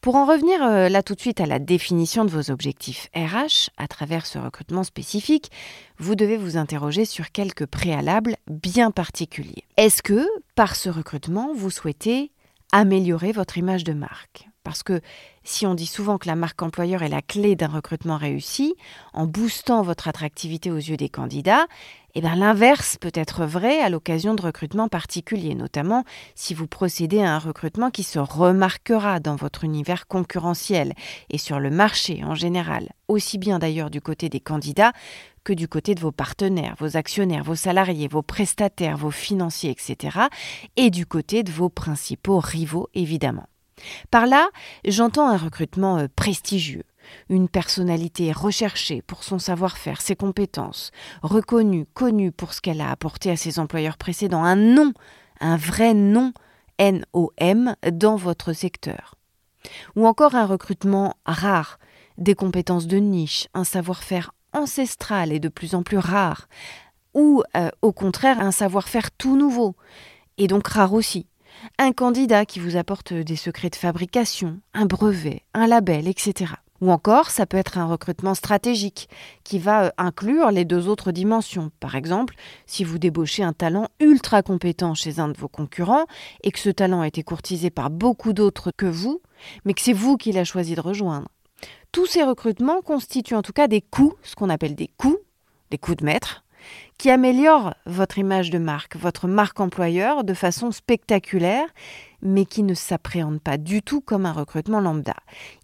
Pour 0.00 0.16
en 0.16 0.26
revenir 0.26 0.62
euh, 0.62 0.88
là 0.88 1.02
tout 1.02 1.14
de 1.14 1.20
suite 1.20 1.40
à 1.40 1.46
la 1.46 1.58
définition 1.58 2.24
de 2.24 2.30
vos 2.30 2.50
objectifs 2.50 3.08
RH 3.14 3.70
à 3.76 3.86
travers 3.86 4.26
ce 4.26 4.38
recrutement 4.38 4.84
spécifique, 4.84 5.50
vous 5.98 6.14
devez 6.14 6.36
vous 6.36 6.56
interroger 6.56 7.04
sur 7.04 7.30
quelques 7.30 7.66
préalables 7.66 8.36
bien 8.48 8.90
particuliers. 8.90 9.64
Est-ce 9.76 10.02
que 10.02 10.26
par 10.54 10.76
ce 10.76 10.90
recrutement, 10.90 11.52
vous 11.54 11.70
souhaitez 11.70 12.31
améliorer 12.72 13.32
votre 13.32 13.58
image 13.58 13.84
de 13.84 13.92
marque. 13.92 14.48
Parce 14.64 14.82
que 14.84 15.00
si 15.42 15.66
on 15.66 15.74
dit 15.74 15.86
souvent 15.86 16.18
que 16.18 16.28
la 16.28 16.36
marque 16.36 16.62
employeur 16.62 17.02
est 17.02 17.08
la 17.08 17.20
clé 17.20 17.56
d'un 17.56 17.66
recrutement 17.66 18.16
réussi, 18.16 18.74
en 19.12 19.26
boostant 19.26 19.82
votre 19.82 20.06
attractivité 20.06 20.70
aux 20.70 20.76
yeux 20.76 20.96
des 20.96 21.08
candidats, 21.08 21.66
eh 22.14 22.20
bien 22.20 22.36
l'inverse 22.36 22.96
peut 22.96 23.12
être 23.14 23.44
vrai 23.44 23.80
à 23.80 23.88
l'occasion 23.88 24.34
de 24.34 24.42
recrutements 24.42 24.88
particuliers, 24.88 25.56
notamment 25.56 26.04
si 26.36 26.54
vous 26.54 26.68
procédez 26.68 27.22
à 27.22 27.34
un 27.34 27.38
recrutement 27.38 27.90
qui 27.90 28.04
se 28.04 28.20
remarquera 28.20 29.18
dans 29.18 29.34
votre 29.34 29.64
univers 29.64 30.06
concurrentiel 30.06 30.92
et 31.28 31.38
sur 31.38 31.58
le 31.58 31.70
marché 31.70 32.22
en 32.22 32.36
général, 32.36 32.90
aussi 33.08 33.38
bien 33.38 33.58
d'ailleurs 33.58 33.90
du 33.90 34.00
côté 34.00 34.28
des 34.28 34.40
candidats 34.40 34.92
que 35.44 35.52
du 35.52 35.68
côté 35.68 35.94
de 35.94 36.00
vos 36.00 36.12
partenaires, 36.12 36.74
vos 36.78 36.96
actionnaires, 36.96 37.44
vos 37.44 37.54
salariés, 37.54 38.08
vos 38.08 38.22
prestataires, 38.22 38.96
vos 38.96 39.10
financiers, 39.10 39.70
etc., 39.70 40.18
et 40.76 40.90
du 40.90 41.06
côté 41.06 41.42
de 41.42 41.50
vos 41.50 41.68
principaux 41.68 42.38
rivaux, 42.38 42.88
évidemment. 42.94 43.48
Par 44.10 44.26
là, 44.26 44.48
j'entends 44.84 45.28
un 45.28 45.36
recrutement 45.36 45.98
euh, 45.98 46.06
prestigieux, 46.14 46.84
une 47.28 47.48
personnalité 47.48 48.30
recherchée 48.32 49.02
pour 49.02 49.24
son 49.24 49.38
savoir-faire, 49.38 50.00
ses 50.00 50.14
compétences, 50.14 50.90
reconnue, 51.22 51.86
connue 51.94 52.32
pour 52.32 52.54
ce 52.54 52.60
qu'elle 52.60 52.80
a 52.80 52.90
apporté 52.90 53.30
à 53.30 53.36
ses 53.36 53.58
employeurs 53.58 53.96
précédents, 53.96 54.44
un 54.44 54.56
nom, 54.56 54.92
un 55.40 55.56
vrai 55.56 55.94
nom 55.94 56.32
NOM 56.78 57.76
dans 57.92 58.16
votre 58.16 58.52
secteur. 58.52 59.14
Ou 59.96 60.06
encore 60.06 60.34
un 60.34 60.46
recrutement 60.46 61.16
rare, 61.24 61.78
des 62.18 62.34
compétences 62.34 62.86
de 62.86 62.98
niche, 62.98 63.48
un 63.54 63.64
savoir-faire 63.64 64.32
ancestral 64.52 65.32
et 65.32 65.40
de 65.40 65.48
plus 65.48 65.74
en 65.74 65.82
plus 65.82 65.98
rare, 65.98 66.48
ou 67.14 67.42
euh, 67.56 67.70
au 67.82 67.92
contraire 67.92 68.40
un 68.40 68.52
savoir-faire 68.52 69.10
tout 69.10 69.36
nouveau, 69.36 69.76
et 70.38 70.46
donc 70.46 70.66
rare 70.68 70.94
aussi. 70.94 71.26
Un 71.78 71.92
candidat 71.92 72.46
qui 72.46 72.60
vous 72.60 72.76
apporte 72.76 73.12
des 73.12 73.36
secrets 73.36 73.70
de 73.70 73.76
fabrication, 73.76 74.60
un 74.74 74.86
brevet, 74.86 75.42
un 75.54 75.66
label, 75.66 76.08
etc. 76.08 76.54
Ou 76.82 76.90
encore, 76.90 77.30
ça 77.30 77.46
peut 77.46 77.56
être 77.56 77.78
un 77.78 77.86
recrutement 77.86 78.34
stratégique 78.34 79.08
qui 79.44 79.60
va 79.60 79.84
euh, 79.84 79.90
inclure 79.98 80.50
les 80.50 80.64
deux 80.64 80.88
autres 80.88 81.12
dimensions. 81.12 81.70
Par 81.78 81.94
exemple, 81.94 82.34
si 82.66 82.82
vous 82.82 82.98
débauchez 82.98 83.44
un 83.44 83.52
talent 83.52 83.86
ultra 84.00 84.42
compétent 84.42 84.94
chez 84.94 85.20
un 85.20 85.28
de 85.28 85.38
vos 85.38 85.46
concurrents 85.46 86.06
et 86.42 86.50
que 86.50 86.58
ce 86.58 86.70
talent 86.70 87.00
a 87.00 87.06
été 87.06 87.22
courtisé 87.22 87.70
par 87.70 87.88
beaucoup 87.88 88.32
d'autres 88.32 88.72
que 88.76 88.86
vous, 88.86 89.22
mais 89.64 89.74
que 89.74 89.80
c'est 89.80 89.92
vous 89.92 90.16
qui 90.16 90.32
l'a 90.32 90.42
choisi 90.42 90.74
de 90.74 90.80
rejoindre. 90.80 91.28
Tous 91.92 92.06
ces 92.06 92.22
recrutements 92.22 92.80
constituent 92.80 93.34
en 93.34 93.42
tout 93.42 93.52
cas 93.52 93.68
des 93.68 93.82
coûts, 93.82 94.14
ce 94.22 94.34
qu'on 94.34 94.48
appelle 94.48 94.74
des 94.74 94.88
coûts, 94.96 95.18
des 95.70 95.76
coûts 95.76 95.94
de 95.94 96.06
maître, 96.06 96.42
qui 96.96 97.10
améliorent 97.10 97.74
votre 97.84 98.16
image 98.16 98.48
de 98.48 98.56
marque, 98.56 98.96
votre 98.96 99.28
marque 99.28 99.60
employeur 99.60 100.24
de 100.24 100.32
façon 100.32 100.70
spectaculaire, 100.70 101.66
mais 102.22 102.46
qui 102.46 102.62
ne 102.62 102.72
s'appréhendent 102.72 103.42
pas 103.42 103.58
du 103.58 103.82
tout 103.82 104.00
comme 104.00 104.24
un 104.24 104.32
recrutement 104.32 104.80
lambda. 104.80 105.16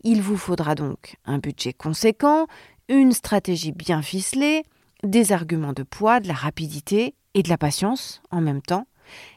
Il 0.04 0.20
vous 0.20 0.36
faudra 0.36 0.74
donc 0.74 1.16
un 1.24 1.38
budget 1.38 1.72
conséquent, 1.72 2.46
une 2.90 3.12
stratégie 3.12 3.72
bien 3.72 4.02
ficelée, 4.02 4.64
des 5.02 5.32
arguments 5.32 5.72
de 5.72 5.82
poids, 5.82 6.20
de 6.20 6.28
la 6.28 6.34
rapidité 6.34 7.14
et 7.32 7.42
de 7.42 7.48
la 7.48 7.56
patience 7.56 8.20
en 8.30 8.42
même 8.42 8.60
temps. 8.60 8.86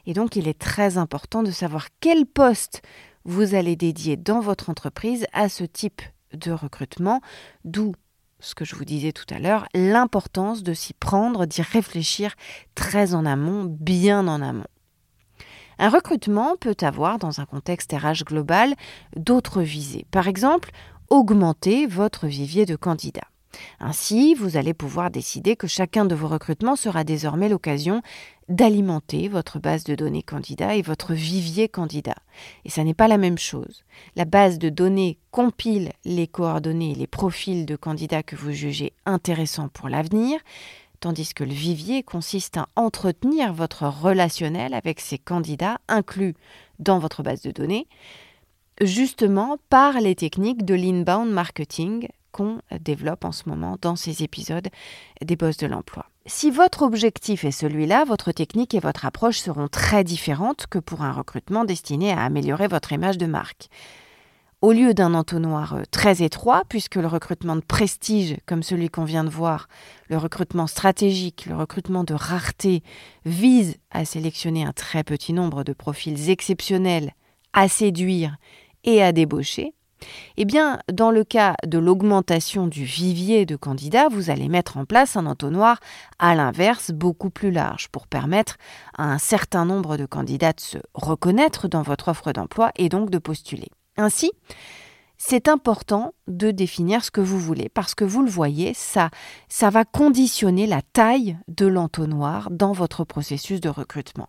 Et 0.04 0.12
donc 0.12 0.36
il 0.36 0.46
est 0.46 0.58
très 0.58 0.98
important 0.98 1.42
de 1.42 1.52
savoir 1.52 1.86
quel 2.00 2.26
poste 2.26 2.82
vous 3.24 3.54
allez 3.54 3.76
dédier 3.76 4.18
dans 4.18 4.40
votre 4.40 4.68
entreprise 4.68 5.24
à 5.32 5.48
ce 5.48 5.64
type 5.64 6.02
de 6.34 6.52
recrutement, 6.52 7.20
d'où 7.64 7.94
ce 8.40 8.54
que 8.54 8.64
je 8.64 8.74
vous 8.74 8.84
disais 8.84 9.12
tout 9.12 9.32
à 9.32 9.38
l'heure, 9.38 9.66
l'importance 9.74 10.62
de 10.62 10.74
s'y 10.74 10.94
prendre, 10.94 11.46
d'y 11.46 11.62
réfléchir 11.62 12.34
très 12.74 13.14
en 13.14 13.24
amont, 13.24 13.64
bien 13.64 14.26
en 14.26 14.42
amont. 14.42 14.66
Un 15.78 15.88
recrutement 15.88 16.56
peut 16.60 16.76
avoir, 16.80 17.18
dans 17.18 17.40
un 17.40 17.46
contexte 17.46 17.92
RH 17.92 18.24
global, 18.24 18.74
d'autres 19.16 19.62
visées. 19.62 20.06
Par 20.10 20.28
exemple, 20.28 20.70
augmenter 21.08 21.86
votre 21.86 22.26
vivier 22.26 22.66
de 22.66 22.76
candidats. 22.76 23.28
Ainsi, 23.80 24.34
vous 24.34 24.56
allez 24.56 24.74
pouvoir 24.74 25.10
décider 25.10 25.56
que 25.56 25.66
chacun 25.66 26.04
de 26.04 26.14
vos 26.14 26.28
recrutements 26.28 26.76
sera 26.76 27.04
désormais 27.04 27.48
l'occasion 27.48 28.02
d'alimenter 28.48 29.28
votre 29.28 29.58
base 29.58 29.84
de 29.84 29.94
données 29.94 30.22
candidat 30.22 30.74
et 30.76 30.82
votre 30.82 31.12
vivier 31.14 31.68
candidat. 31.68 32.16
Et 32.64 32.70
ça 32.70 32.84
n'est 32.84 32.94
pas 32.94 33.08
la 33.08 33.18
même 33.18 33.38
chose. 33.38 33.84
La 34.16 34.24
base 34.24 34.58
de 34.58 34.68
données 34.68 35.18
compile 35.30 35.92
les 36.04 36.26
coordonnées 36.26 36.92
et 36.92 36.96
les 36.96 37.06
profils 37.06 37.66
de 37.66 37.76
candidats 37.76 38.22
que 38.22 38.36
vous 38.36 38.52
jugez 38.52 38.92
intéressants 39.06 39.68
pour 39.68 39.88
l'avenir, 39.88 40.40
tandis 41.00 41.34
que 41.34 41.44
le 41.44 41.52
vivier 41.52 42.02
consiste 42.02 42.56
à 42.56 42.68
entretenir 42.76 43.52
votre 43.52 43.86
relationnel 43.86 44.74
avec 44.74 45.00
ces 45.00 45.18
candidats 45.18 45.78
inclus 45.88 46.34
dans 46.78 46.98
votre 46.98 47.22
base 47.22 47.42
de 47.42 47.50
données, 47.50 47.86
justement 48.80 49.58
par 49.68 50.00
les 50.00 50.14
techniques 50.14 50.64
de 50.64 50.74
l'inbound 50.74 51.30
marketing 51.30 52.08
qu'on 52.30 52.60
développe 52.80 53.24
en 53.24 53.32
ce 53.32 53.48
moment 53.48 53.76
dans 53.80 53.96
ces 53.96 54.22
épisodes 54.22 54.68
des 55.20 55.36
boss 55.36 55.56
de 55.58 55.66
l'emploi. 55.66 56.11
Si 56.26 56.52
votre 56.52 56.82
objectif 56.82 57.44
est 57.44 57.50
celui-là, 57.50 58.04
votre 58.04 58.30
technique 58.30 58.74
et 58.74 58.80
votre 58.80 59.04
approche 59.04 59.38
seront 59.38 59.66
très 59.66 60.04
différentes 60.04 60.68
que 60.68 60.78
pour 60.78 61.02
un 61.02 61.10
recrutement 61.10 61.64
destiné 61.64 62.12
à 62.12 62.22
améliorer 62.22 62.68
votre 62.68 62.92
image 62.92 63.18
de 63.18 63.26
marque. 63.26 63.68
Au 64.60 64.70
lieu 64.70 64.94
d'un 64.94 65.14
entonnoir 65.14 65.74
euh, 65.74 65.82
très 65.90 66.22
étroit, 66.22 66.62
puisque 66.68 66.94
le 66.94 67.08
recrutement 67.08 67.56
de 67.56 67.60
prestige, 67.60 68.36
comme 68.46 68.62
celui 68.62 68.88
qu'on 68.88 69.02
vient 69.02 69.24
de 69.24 69.30
voir, 69.30 69.66
le 70.08 70.16
recrutement 70.16 70.68
stratégique, 70.68 71.46
le 71.46 71.56
recrutement 71.56 72.04
de 72.04 72.14
rareté, 72.14 72.84
vise 73.24 73.78
à 73.90 74.04
sélectionner 74.04 74.64
un 74.64 74.72
très 74.72 75.02
petit 75.02 75.32
nombre 75.32 75.64
de 75.64 75.72
profils 75.72 76.30
exceptionnels, 76.30 77.14
à 77.52 77.66
séduire 77.66 78.36
et 78.84 79.02
à 79.02 79.10
débaucher, 79.10 79.74
eh 80.36 80.44
bien, 80.44 80.78
dans 80.92 81.10
le 81.10 81.24
cas 81.24 81.54
de 81.66 81.78
l'augmentation 81.78 82.66
du 82.66 82.84
vivier 82.84 83.46
de 83.46 83.56
candidats, 83.56 84.08
vous 84.08 84.30
allez 84.30 84.48
mettre 84.48 84.76
en 84.76 84.84
place 84.84 85.16
un 85.16 85.26
entonnoir 85.26 85.78
à 86.18 86.34
l'inverse 86.34 86.90
beaucoup 86.90 87.30
plus 87.30 87.50
large 87.50 87.88
pour 87.88 88.06
permettre 88.06 88.56
à 88.96 89.04
un 89.04 89.18
certain 89.18 89.64
nombre 89.64 89.96
de 89.96 90.06
candidats 90.06 90.52
de 90.52 90.60
se 90.60 90.78
reconnaître 90.94 91.68
dans 91.68 91.82
votre 91.82 92.08
offre 92.08 92.32
d'emploi 92.32 92.72
et 92.76 92.88
donc 92.88 93.10
de 93.10 93.18
postuler. 93.18 93.68
Ainsi, 93.96 94.32
c'est 95.18 95.46
important 95.48 96.14
de 96.26 96.50
définir 96.50 97.04
ce 97.04 97.12
que 97.12 97.20
vous 97.20 97.38
voulez 97.38 97.68
parce 97.68 97.94
que 97.94 98.04
vous 98.04 98.22
le 98.22 98.30
voyez, 98.30 98.74
ça, 98.74 99.10
ça 99.48 99.70
va 99.70 99.84
conditionner 99.84 100.66
la 100.66 100.82
taille 100.82 101.38
de 101.46 101.66
l'entonnoir 101.66 102.50
dans 102.50 102.72
votre 102.72 103.04
processus 103.04 103.60
de 103.60 103.68
recrutement. 103.68 104.28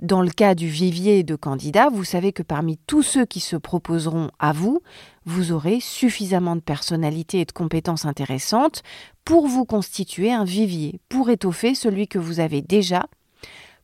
Dans 0.00 0.22
le 0.22 0.30
cas 0.30 0.54
du 0.54 0.68
vivier 0.68 1.24
de 1.24 1.34
candidats, 1.34 1.88
vous 1.88 2.04
savez 2.04 2.32
que 2.32 2.44
parmi 2.44 2.78
tous 2.86 3.02
ceux 3.02 3.26
qui 3.26 3.40
se 3.40 3.56
proposeront 3.56 4.30
à 4.38 4.52
vous, 4.52 4.80
vous 5.24 5.50
aurez 5.50 5.80
suffisamment 5.80 6.54
de 6.54 6.60
personnalités 6.60 7.40
et 7.40 7.44
de 7.44 7.50
compétences 7.50 8.04
intéressantes 8.04 8.84
pour 9.24 9.48
vous 9.48 9.64
constituer 9.64 10.32
un 10.32 10.44
vivier, 10.44 11.00
pour 11.08 11.30
étoffer 11.30 11.74
celui 11.74 12.06
que 12.06 12.20
vous 12.20 12.38
avez 12.38 12.62
déjà, 12.62 13.06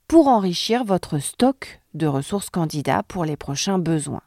pour 0.06 0.28
enrichir 0.28 0.84
votre 0.84 1.18
stock 1.18 1.80
de 1.94 2.06
ressources 2.06 2.50
candidats 2.50 3.02
pour 3.02 3.24
les 3.24 3.36
prochains 3.36 3.80
besoins. 3.80 4.22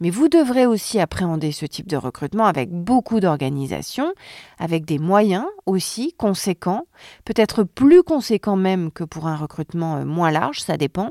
Mais 0.00 0.10
vous 0.10 0.28
devrez 0.28 0.66
aussi 0.66 1.00
appréhender 1.00 1.52
ce 1.52 1.66
type 1.66 1.88
de 1.88 1.96
recrutement 1.96 2.46
avec 2.46 2.70
beaucoup 2.70 3.20
d'organisation, 3.20 4.12
avec 4.58 4.84
des 4.84 4.98
moyens 4.98 5.46
aussi 5.66 6.12
conséquents, 6.14 6.86
peut-être 7.24 7.64
plus 7.64 8.02
conséquents 8.02 8.56
même 8.56 8.90
que 8.90 9.04
pour 9.04 9.26
un 9.26 9.36
recrutement 9.36 9.96
euh, 9.96 10.04
moins 10.04 10.30
large, 10.30 10.60
ça 10.60 10.76
dépend. 10.76 11.10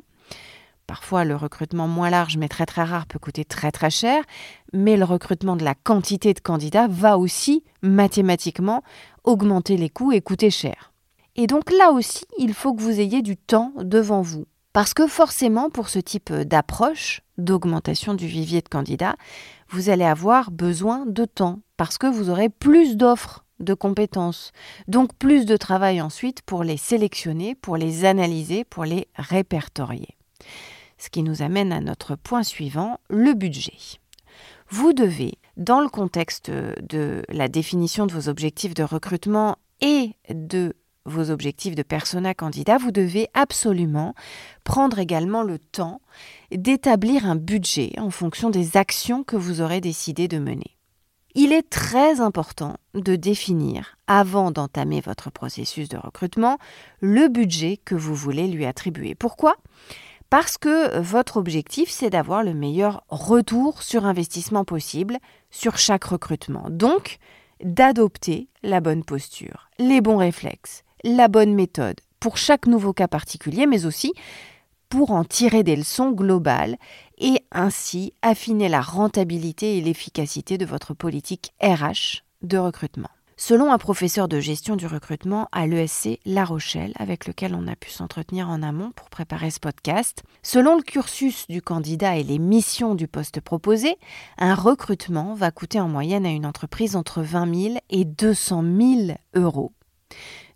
Parfois, 0.88 1.24
le 1.24 1.36
recrutement 1.36 1.88
moins 1.88 2.10
large 2.10 2.38
mais 2.38 2.48
très 2.48 2.66
très 2.66 2.84
rare 2.84 3.06
peut 3.06 3.20
coûter 3.20 3.46
très 3.46 3.72
très 3.72 3.92
cher, 3.92 4.24
mais 4.74 4.98
le 4.98 5.06
recrutement 5.06 5.56
de 5.56 5.64
la 5.64 5.76
quantité 5.76 6.34
de 6.34 6.40
candidats 6.40 6.88
va 6.88 7.20
aussi 7.20 7.64
mathématiquement 7.84 8.82
augmenter 9.24 9.78
les 9.78 9.90
coûts 9.90 10.12
et 10.12 10.22
coûter 10.22 10.50
cher. 10.50 10.92
Et 11.36 11.46
donc 11.46 11.72
là 11.72 11.92
aussi, 11.92 12.26
il 12.40 12.56
faut 12.56 12.74
que 12.74 12.82
vous 12.82 13.00
ayez 13.00 13.22
du 13.22 13.38
temps 13.38 13.72
devant 13.78 14.22
vous. 14.22 14.46
Parce 14.80 14.94
que 14.94 15.08
forcément, 15.08 15.70
pour 15.70 15.90
ce 15.90 16.00
type 16.00 16.32
d'approche 16.32 17.20
d'augmentation 17.38 18.14
du 18.14 18.28
vivier 18.28 18.62
de 18.62 18.70
candidats, 18.70 19.18
vous 19.68 19.90
allez 19.90 20.06
avoir 20.06 20.52
besoin 20.52 21.06
de 21.06 21.26
temps, 21.26 21.60
parce 21.76 21.98
que 21.98 22.08
vous 22.08 22.30
aurez 22.30 22.48
plus 22.48 22.96
d'offres 22.96 23.44
de 23.60 23.74
compétences, 23.74 24.54
donc 24.88 25.14
plus 25.16 25.46
de 25.46 25.58
travail 25.58 26.02
ensuite 26.02 26.44
pour 26.44 26.64
les 26.64 26.78
sélectionner, 26.78 27.56
pour 27.56 27.76
les 27.76 28.06
analyser, 28.06 28.64
pour 28.64 28.86
les 28.86 29.10
répertorier. 29.16 30.16
Ce 30.98 31.10
qui 31.10 31.24
nous 31.24 31.42
amène 31.42 31.74
à 31.74 31.82
notre 31.82 32.16
point 32.16 32.44
suivant, 32.44 33.02
le 33.10 33.34
budget. 33.34 34.00
Vous 34.70 34.94
devez, 34.94 35.40
dans 35.58 35.82
le 35.82 35.90
contexte 35.90 36.52
de 36.52 37.24
la 37.28 37.50
définition 37.50 38.06
de 38.06 38.14
vos 38.14 38.30
objectifs 38.30 38.76
de 38.76 38.84
recrutement 38.84 39.58
et 39.82 40.14
de 40.30 40.74
vos 41.10 41.32
objectifs 41.32 41.76
de 41.76 41.84
persona 41.84 42.34
candidat, 42.34 42.78
vous 42.78 42.92
devez 42.92 43.28
absolument 43.34 44.14
prendre 44.64 45.00
également 45.00 45.44
le 45.44 45.60
temps 45.60 46.02
d'établir 46.52 47.26
un 47.26 47.36
budget 47.36 47.94
en 47.98 48.10
fonction 48.10 48.50
des 48.50 48.78
actions 48.78 49.24
que 49.24 49.36
vous 49.36 49.62
aurez 49.62 49.82
décidé 49.82 50.28
de 50.28 50.40
mener. 50.40 50.78
Il 51.36 51.54
est 51.54 51.70
très 51.70 52.22
important 52.22 52.78
de 52.96 53.16
définir, 53.16 53.98
avant 54.08 54.52
d'entamer 54.52 55.00
votre 55.00 55.30
processus 55.32 55.88
de 55.88 55.98
recrutement, 55.98 56.58
le 57.02 57.28
budget 57.28 57.78
que 57.78 57.96
vous 57.96 58.16
voulez 58.16 58.48
lui 58.48 58.66
attribuer. 58.66 59.14
Pourquoi? 59.14 59.56
Parce 60.30 60.58
que 60.58 61.00
votre 61.00 61.38
objectif, 61.38 61.90
c'est 61.90 62.10
d'avoir 62.10 62.44
le 62.44 62.54
meilleur 62.54 63.04
retour 63.10 63.82
sur 63.84 64.06
investissement 64.06 64.64
possible 64.64 65.18
sur 65.50 65.78
chaque 65.78 66.04
recrutement. 66.04 66.66
Donc, 66.70 67.18
d'adopter 67.64 68.48
la 68.64 68.80
bonne 68.80 69.04
posture, 69.04 69.70
les 69.80 70.02
bons 70.02 70.18
réflexes, 70.18 70.84
la 71.04 71.28
bonne 71.28 71.54
méthode 71.54 72.00
pour 72.20 72.38
chaque 72.38 72.68
nouveau 72.68 72.94
cas 72.94 73.08
particulier, 73.08 73.66
mais 73.66 73.86
aussi 73.86 74.14
pour 74.90 75.12
en 75.12 75.24
tirer 75.24 75.64
des 75.64 75.76
leçons 75.76 76.12
globales 76.12 76.78
et 77.18 77.44
ainsi 77.52 78.14
affiner 78.22 78.70
la 78.70 78.82
rentabilité 78.82 79.78
et 79.78 79.82
l'efficacité 79.82 80.58
de 80.58 80.66
votre 80.66 80.94
politique 80.94 81.54
RH 81.62 82.24
de 82.42 82.58
recrutement. 82.58 83.10
Selon 83.42 83.72
un 83.72 83.78
professeur 83.78 84.28
de 84.28 84.42
gestion 84.42 84.76
du 84.76 84.86
recrutement 84.86 85.48
à 85.54 85.66
l'ESC 85.66 86.20
La 86.26 86.44
Rochelle, 86.44 86.92
avec 87.00 87.26
lequel 87.26 87.56
on 87.56 87.68
a 87.68 87.76
pu 87.78 87.90
s'entretenir 87.90 88.50
en 88.50 88.62
amont 88.62 88.92
pour 88.92 89.10
préparer 89.10 89.50
ce 89.50 89.62
podcast, 89.62 90.24
selon 90.44 90.76
le 90.76 90.82
cursus 90.82 91.48
du 91.48 91.62
candidat 91.62 92.18
et 92.18 92.24
les 92.24 92.38
missions 92.38 92.96
du 92.96 93.08
poste 93.08 93.40
proposé, 93.40 93.96
un 94.40 94.56
recrutement 94.56 95.36
va 95.36 95.52
coûter 95.52 95.80
en 95.80 95.88
moyenne 95.88 96.26
à 96.26 96.32
une 96.32 96.46
entreprise 96.46 96.98
entre 96.98 97.22
20 97.22 97.56
000 97.56 97.76
et 97.90 98.04
200 98.04 98.62
000 98.62 99.18
euros. 99.36 99.72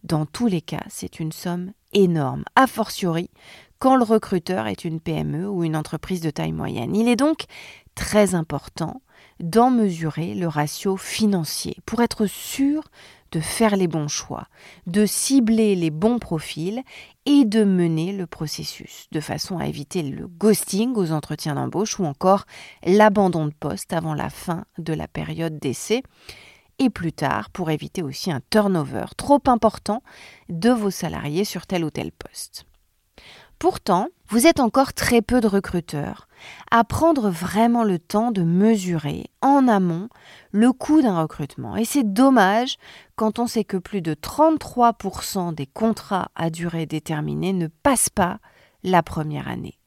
Dans 0.03 0.25
tous 0.25 0.47
les 0.47 0.61
cas, 0.61 0.83
c'est 0.89 1.19
une 1.19 1.31
somme 1.31 1.71
énorme, 1.93 2.43
a 2.55 2.67
fortiori 2.67 3.29
quand 3.79 3.95
le 3.95 4.03
recruteur 4.03 4.67
est 4.67 4.85
une 4.85 4.99
PME 4.99 5.47
ou 5.49 5.63
une 5.63 5.75
entreprise 5.75 6.21
de 6.21 6.29
taille 6.29 6.53
moyenne. 6.53 6.95
Il 6.95 7.07
est 7.07 7.17
donc 7.17 7.45
très 7.95 8.35
important 8.35 9.01
d'en 9.39 9.69
mesurer 9.69 10.35
le 10.35 10.47
ratio 10.47 10.97
financier 10.97 11.77
pour 11.85 12.01
être 12.01 12.25
sûr 12.25 12.83
de 13.33 13.39
faire 13.39 13.75
les 13.75 13.87
bons 13.87 14.07
choix, 14.07 14.47
de 14.87 15.05
cibler 15.05 15.75
les 15.75 15.89
bons 15.89 16.19
profils 16.19 16.83
et 17.25 17.45
de 17.45 17.63
mener 17.63 18.13
le 18.13 18.27
processus 18.27 19.07
de 19.11 19.19
façon 19.19 19.57
à 19.57 19.67
éviter 19.67 20.03
le 20.03 20.27
ghosting 20.27 20.93
aux 20.95 21.11
entretiens 21.11 21.55
d'embauche 21.55 21.99
ou 21.99 22.05
encore 22.05 22.45
l'abandon 22.85 23.47
de 23.47 23.53
poste 23.53 23.91
avant 23.91 24.13
la 24.13 24.29
fin 24.29 24.65
de 24.77 24.93
la 24.93 25.07
période 25.07 25.57
d'essai 25.59 26.03
et 26.79 26.89
plus 26.89 27.13
tard 27.13 27.49
pour 27.49 27.69
éviter 27.69 28.03
aussi 28.03 28.31
un 28.31 28.41
turnover 28.49 29.05
trop 29.17 29.41
important 29.47 30.03
de 30.49 30.69
vos 30.69 30.91
salariés 30.91 31.45
sur 31.45 31.65
tel 31.67 31.83
ou 31.83 31.89
tel 31.89 32.11
poste. 32.11 32.65
Pourtant, 33.59 34.09
vous 34.27 34.45
êtes 34.45 34.59
encore 34.59 34.93
très 34.93 35.21
peu 35.21 35.39
de 35.39 35.47
recruteurs 35.47 36.27
à 36.69 36.83
prendre 36.83 37.29
vraiment 37.29 37.83
le 37.83 37.97
temps 37.97 38.31
de 38.31 38.41
mesurer 38.41 39.27
en 39.41 39.67
amont 39.69 40.09
le 40.51 40.73
coût 40.73 41.01
d'un 41.01 41.21
recrutement. 41.21 41.77
Et 41.77 41.85
c'est 41.85 42.03
dommage 42.03 42.77
quand 43.15 43.39
on 43.39 43.47
sait 43.47 43.63
que 43.63 43.77
plus 43.77 44.01
de 44.01 44.15
33% 44.15 45.55
des 45.55 45.67
contrats 45.67 46.29
à 46.35 46.49
durée 46.49 46.85
déterminée 46.85 47.53
ne 47.53 47.67
passent 47.67 48.09
pas 48.09 48.39
la 48.83 49.01
première 49.01 49.47
année. 49.47 49.79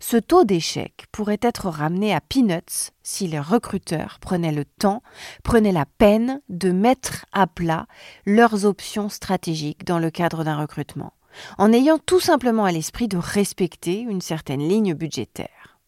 Ce 0.00 0.16
taux 0.16 0.44
d'échec 0.44 1.06
pourrait 1.12 1.38
être 1.42 1.68
ramené 1.68 2.14
à 2.14 2.20
peanuts 2.20 2.92
si 3.02 3.26
les 3.26 3.40
recruteurs 3.40 4.18
prenaient 4.20 4.52
le 4.52 4.64
temps, 4.64 5.02
prenaient 5.42 5.72
la 5.72 5.86
peine 5.86 6.40
de 6.48 6.70
mettre 6.70 7.26
à 7.32 7.46
plat 7.46 7.86
leurs 8.26 8.64
options 8.64 9.08
stratégiques 9.08 9.84
dans 9.84 9.98
le 9.98 10.10
cadre 10.10 10.44
d'un 10.44 10.56
recrutement 10.56 11.12
en 11.58 11.72
ayant 11.72 11.98
tout 11.98 12.20
simplement 12.20 12.64
à 12.64 12.72
l'esprit 12.72 13.08
de 13.08 13.16
respecter 13.16 14.00
une 14.00 14.20
certaine 14.20 14.66
ligne 14.66 14.94
budgétaire. 14.94 15.78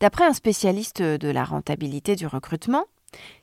D'après 0.00 0.24
un 0.24 0.34
spécialiste 0.34 1.00
de 1.00 1.28
la 1.28 1.44
rentabilité 1.44 2.16
du 2.16 2.26
recrutement, 2.26 2.84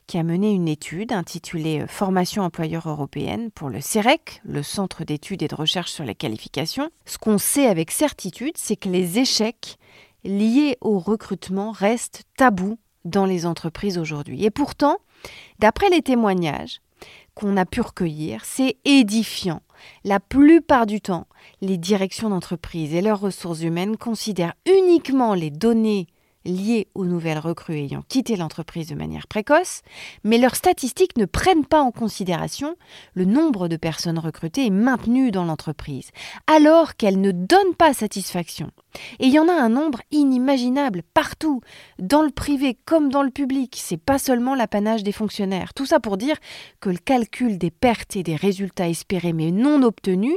qui 0.06 0.18
a 0.18 0.22
mené 0.22 0.52
une 0.52 0.68
étude 0.68 1.12
intitulée 1.12 1.84
Formation 1.88 2.42
employeur 2.42 2.88
européenne 2.88 3.50
pour 3.50 3.70
le 3.70 3.80
CEREC, 3.80 4.40
le 4.44 4.62
Centre 4.62 5.04
d'études 5.04 5.42
et 5.42 5.48
de 5.48 5.54
recherche 5.54 5.90
sur 5.90 6.04
les 6.04 6.14
qualifications, 6.14 6.90
ce 7.06 7.18
qu'on 7.18 7.38
sait 7.38 7.66
avec 7.66 7.90
certitude, 7.90 8.56
c'est 8.56 8.76
que 8.76 8.88
les 8.88 9.18
échecs 9.18 9.78
liés 10.24 10.76
au 10.80 10.98
recrutement 10.98 11.72
restent 11.72 12.24
tabous 12.36 12.78
dans 13.04 13.26
les 13.26 13.46
entreprises 13.46 13.98
aujourd'hui. 13.98 14.44
Et 14.44 14.50
pourtant, 14.50 14.98
d'après 15.58 15.90
les 15.90 16.02
témoignages 16.02 16.80
qu'on 17.34 17.56
a 17.56 17.66
pu 17.66 17.80
recueillir, 17.80 18.44
c'est 18.44 18.76
édifiant 18.84 19.60
la 20.04 20.20
plupart 20.20 20.86
du 20.86 21.00
temps, 21.00 21.26
les 21.60 21.78
directions 21.78 22.30
d'entreprise 22.30 22.94
et 22.94 23.02
leurs 23.02 23.20
ressources 23.20 23.62
humaines 23.62 23.96
considèrent 23.96 24.54
uniquement 24.66 25.34
les 25.34 25.50
données 25.50 26.06
liées 26.44 26.88
aux 26.94 27.06
nouvelles 27.06 27.38
recrues 27.38 27.76
ayant 27.76 28.02
quitté 28.08 28.36
l'entreprise 28.36 28.88
de 28.88 28.94
manière 28.94 29.26
précoce, 29.26 29.82
mais 30.24 30.38
leurs 30.38 30.56
statistiques 30.56 31.16
ne 31.16 31.24
prennent 31.24 31.64
pas 31.64 31.80
en 31.80 31.90
considération 31.90 32.76
le 33.14 33.24
nombre 33.24 33.68
de 33.68 33.76
personnes 33.76 34.18
recrutées 34.18 34.66
et 34.66 34.70
maintenues 34.70 35.30
dans 35.30 35.44
l'entreprise, 35.44 36.10
alors 36.46 36.96
qu'elles 36.96 37.20
ne 37.20 37.32
donnent 37.32 37.74
pas 37.76 37.94
satisfaction. 37.94 38.70
Et 39.18 39.26
il 39.26 39.32
y 39.32 39.38
en 39.38 39.48
a 39.48 39.52
un 39.52 39.68
nombre 39.68 40.02
inimaginable 40.10 41.02
partout, 41.14 41.60
dans 41.98 42.22
le 42.22 42.30
privé 42.30 42.76
comme 42.84 43.10
dans 43.10 43.22
le 43.22 43.30
public. 43.30 43.76
C'est 43.80 43.96
pas 43.96 44.18
seulement 44.18 44.54
l'apanage 44.54 45.02
des 45.02 45.12
fonctionnaires. 45.12 45.74
Tout 45.74 45.86
ça 45.86 46.00
pour 46.00 46.16
dire 46.16 46.36
que 46.80 46.90
le 46.90 46.98
calcul 46.98 47.58
des 47.58 47.70
pertes 47.70 48.16
et 48.16 48.22
des 48.22 48.36
résultats 48.36 48.88
espérés 48.88 49.32
mais 49.32 49.50
non 49.50 49.82
obtenus 49.82 50.36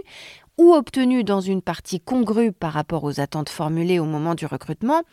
ou 0.57 0.73
obtenus 0.73 1.23
dans 1.23 1.41
une 1.41 1.61
partie 1.61 1.99
congrue 1.99 2.51
par 2.51 2.73
rapport 2.73 3.03
aux 3.03 3.19
attentes 3.19 3.49
formulées 3.49 3.99
au 3.99 4.05
moment 4.05 4.35
du 4.35 4.45
recrutement, 4.45 5.03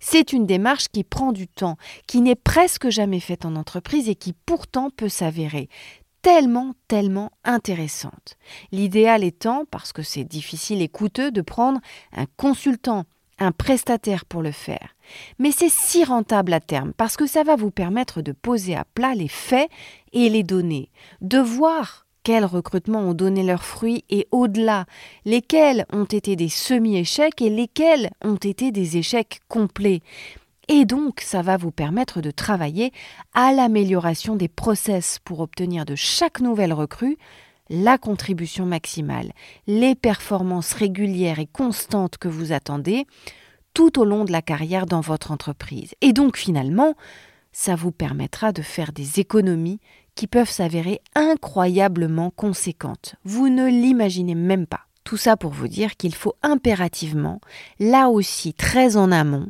c'est 0.00 0.32
une 0.32 0.46
démarche 0.46 0.88
qui 0.88 1.04
prend 1.04 1.32
du 1.32 1.48
temps, 1.48 1.76
qui 2.06 2.20
n'est 2.20 2.34
presque 2.34 2.88
jamais 2.88 3.20
faite 3.20 3.44
en 3.44 3.56
entreprise 3.56 4.08
et 4.08 4.14
qui 4.14 4.32
pourtant 4.32 4.90
peut 4.90 5.08
s'avérer 5.08 5.68
tellement, 6.22 6.74
tellement 6.88 7.30
intéressante. 7.44 8.36
L'idéal 8.72 9.22
étant, 9.22 9.64
parce 9.70 9.92
que 9.92 10.02
c'est 10.02 10.24
difficile 10.24 10.82
et 10.82 10.88
coûteux, 10.88 11.30
de 11.30 11.40
prendre 11.40 11.80
un 12.12 12.26
consultant, 12.36 13.04
un 13.38 13.52
prestataire 13.52 14.24
pour 14.24 14.42
le 14.42 14.50
faire. 14.50 14.96
Mais 15.38 15.52
c'est 15.52 15.70
si 15.70 16.04
rentable 16.04 16.52
à 16.52 16.60
terme 16.60 16.92
parce 16.94 17.16
que 17.16 17.26
ça 17.26 17.44
va 17.44 17.54
vous 17.54 17.70
permettre 17.70 18.22
de 18.22 18.32
poser 18.32 18.74
à 18.74 18.84
plat 18.84 19.14
les 19.14 19.28
faits 19.28 19.70
et 20.12 20.28
les 20.28 20.42
données, 20.42 20.90
de 21.20 21.38
voir 21.38 22.05
quels 22.26 22.44
recrutements 22.44 23.02
ont 23.02 23.14
donné 23.14 23.44
leurs 23.44 23.62
fruits 23.62 24.04
et 24.10 24.26
au-delà, 24.32 24.86
lesquels 25.24 25.86
ont 25.92 26.06
été 26.06 26.34
des 26.34 26.48
semi-échecs 26.48 27.40
et 27.40 27.50
lesquels 27.50 28.10
ont 28.20 28.34
été 28.34 28.72
des 28.72 28.96
échecs 28.96 29.38
complets. 29.46 30.00
Et 30.66 30.86
donc, 30.86 31.20
ça 31.20 31.42
va 31.42 31.56
vous 31.56 31.70
permettre 31.70 32.20
de 32.20 32.32
travailler 32.32 32.90
à 33.32 33.52
l'amélioration 33.52 34.34
des 34.34 34.48
process 34.48 35.20
pour 35.24 35.38
obtenir 35.38 35.84
de 35.84 35.94
chaque 35.94 36.40
nouvelle 36.40 36.72
recrue 36.72 37.16
la 37.70 37.96
contribution 37.96 38.66
maximale, 38.66 39.30
les 39.68 39.94
performances 39.94 40.72
régulières 40.72 41.38
et 41.38 41.46
constantes 41.46 42.18
que 42.18 42.26
vous 42.26 42.50
attendez 42.50 43.06
tout 43.72 44.00
au 44.00 44.04
long 44.04 44.24
de 44.24 44.32
la 44.32 44.42
carrière 44.42 44.86
dans 44.86 45.00
votre 45.00 45.30
entreprise. 45.30 45.94
Et 46.00 46.12
donc, 46.12 46.38
finalement, 46.38 46.94
ça 47.52 47.76
vous 47.76 47.92
permettra 47.92 48.50
de 48.50 48.62
faire 48.62 48.90
des 48.90 49.20
économies 49.20 49.78
qui 50.16 50.26
peuvent 50.26 50.50
s'avérer 50.50 51.00
incroyablement 51.14 52.30
conséquentes. 52.30 53.14
Vous 53.24 53.48
ne 53.48 53.68
l'imaginez 53.68 54.34
même 54.34 54.66
pas. 54.66 54.80
Tout 55.04 55.16
ça 55.16 55.36
pour 55.36 55.52
vous 55.52 55.68
dire 55.68 55.96
qu'il 55.96 56.14
faut 56.14 56.34
impérativement, 56.42 57.40
là 57.78 58.08
aussi 58.08 58.52
très 58.54 58.96
en 58.96 59.12
amont, 59.12 59.48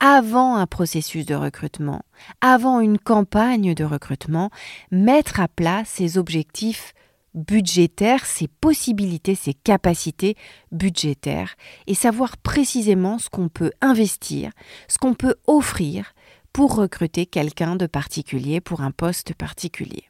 avant 0.00 0.56
un 0.56 0.66
processus 0.66 1.24
de 1.24 1.34
recrutement, 1.34 2.02
avant 2.42 2.80
une 2.80 2.98
campagne 2.98 3.72
de 3.72 3.84
recrutement, 3.84 4.50
mettre 4.90 5.40
à 5.40 5.48
plat 5.48 5.82
ses 5.86 6.18
objectifs 6.18 6.92
budgétaires, 7.34 8.26
ses 8.26 8.48
possibilités, 8.48 9.34
ses 9.34 9.54
capacités 9.54 10.36
budgétaires 10.72 11.54
et 11.86 11.94
savoir 11.94 12.36
précisément 12.36 13.18
ce 13.18 13.30
qu'on 13.30 13.48
peut 13.48 13.72
investir, 13.80 14.50
ce 14.88 14.98
qu'on 14.98 15.14
peut 15.14 15.36
offrir 15.46 16.12
pour 16.52 16.76
recruter 16.76 17.26
quelqu'un 17.26 17.76
de 17.76 17.86
particulier 17.86 18.60
pour 18.60 18.80
un 18.80 18.90
poste 18.90 19.34
particulier. 19.34 20.04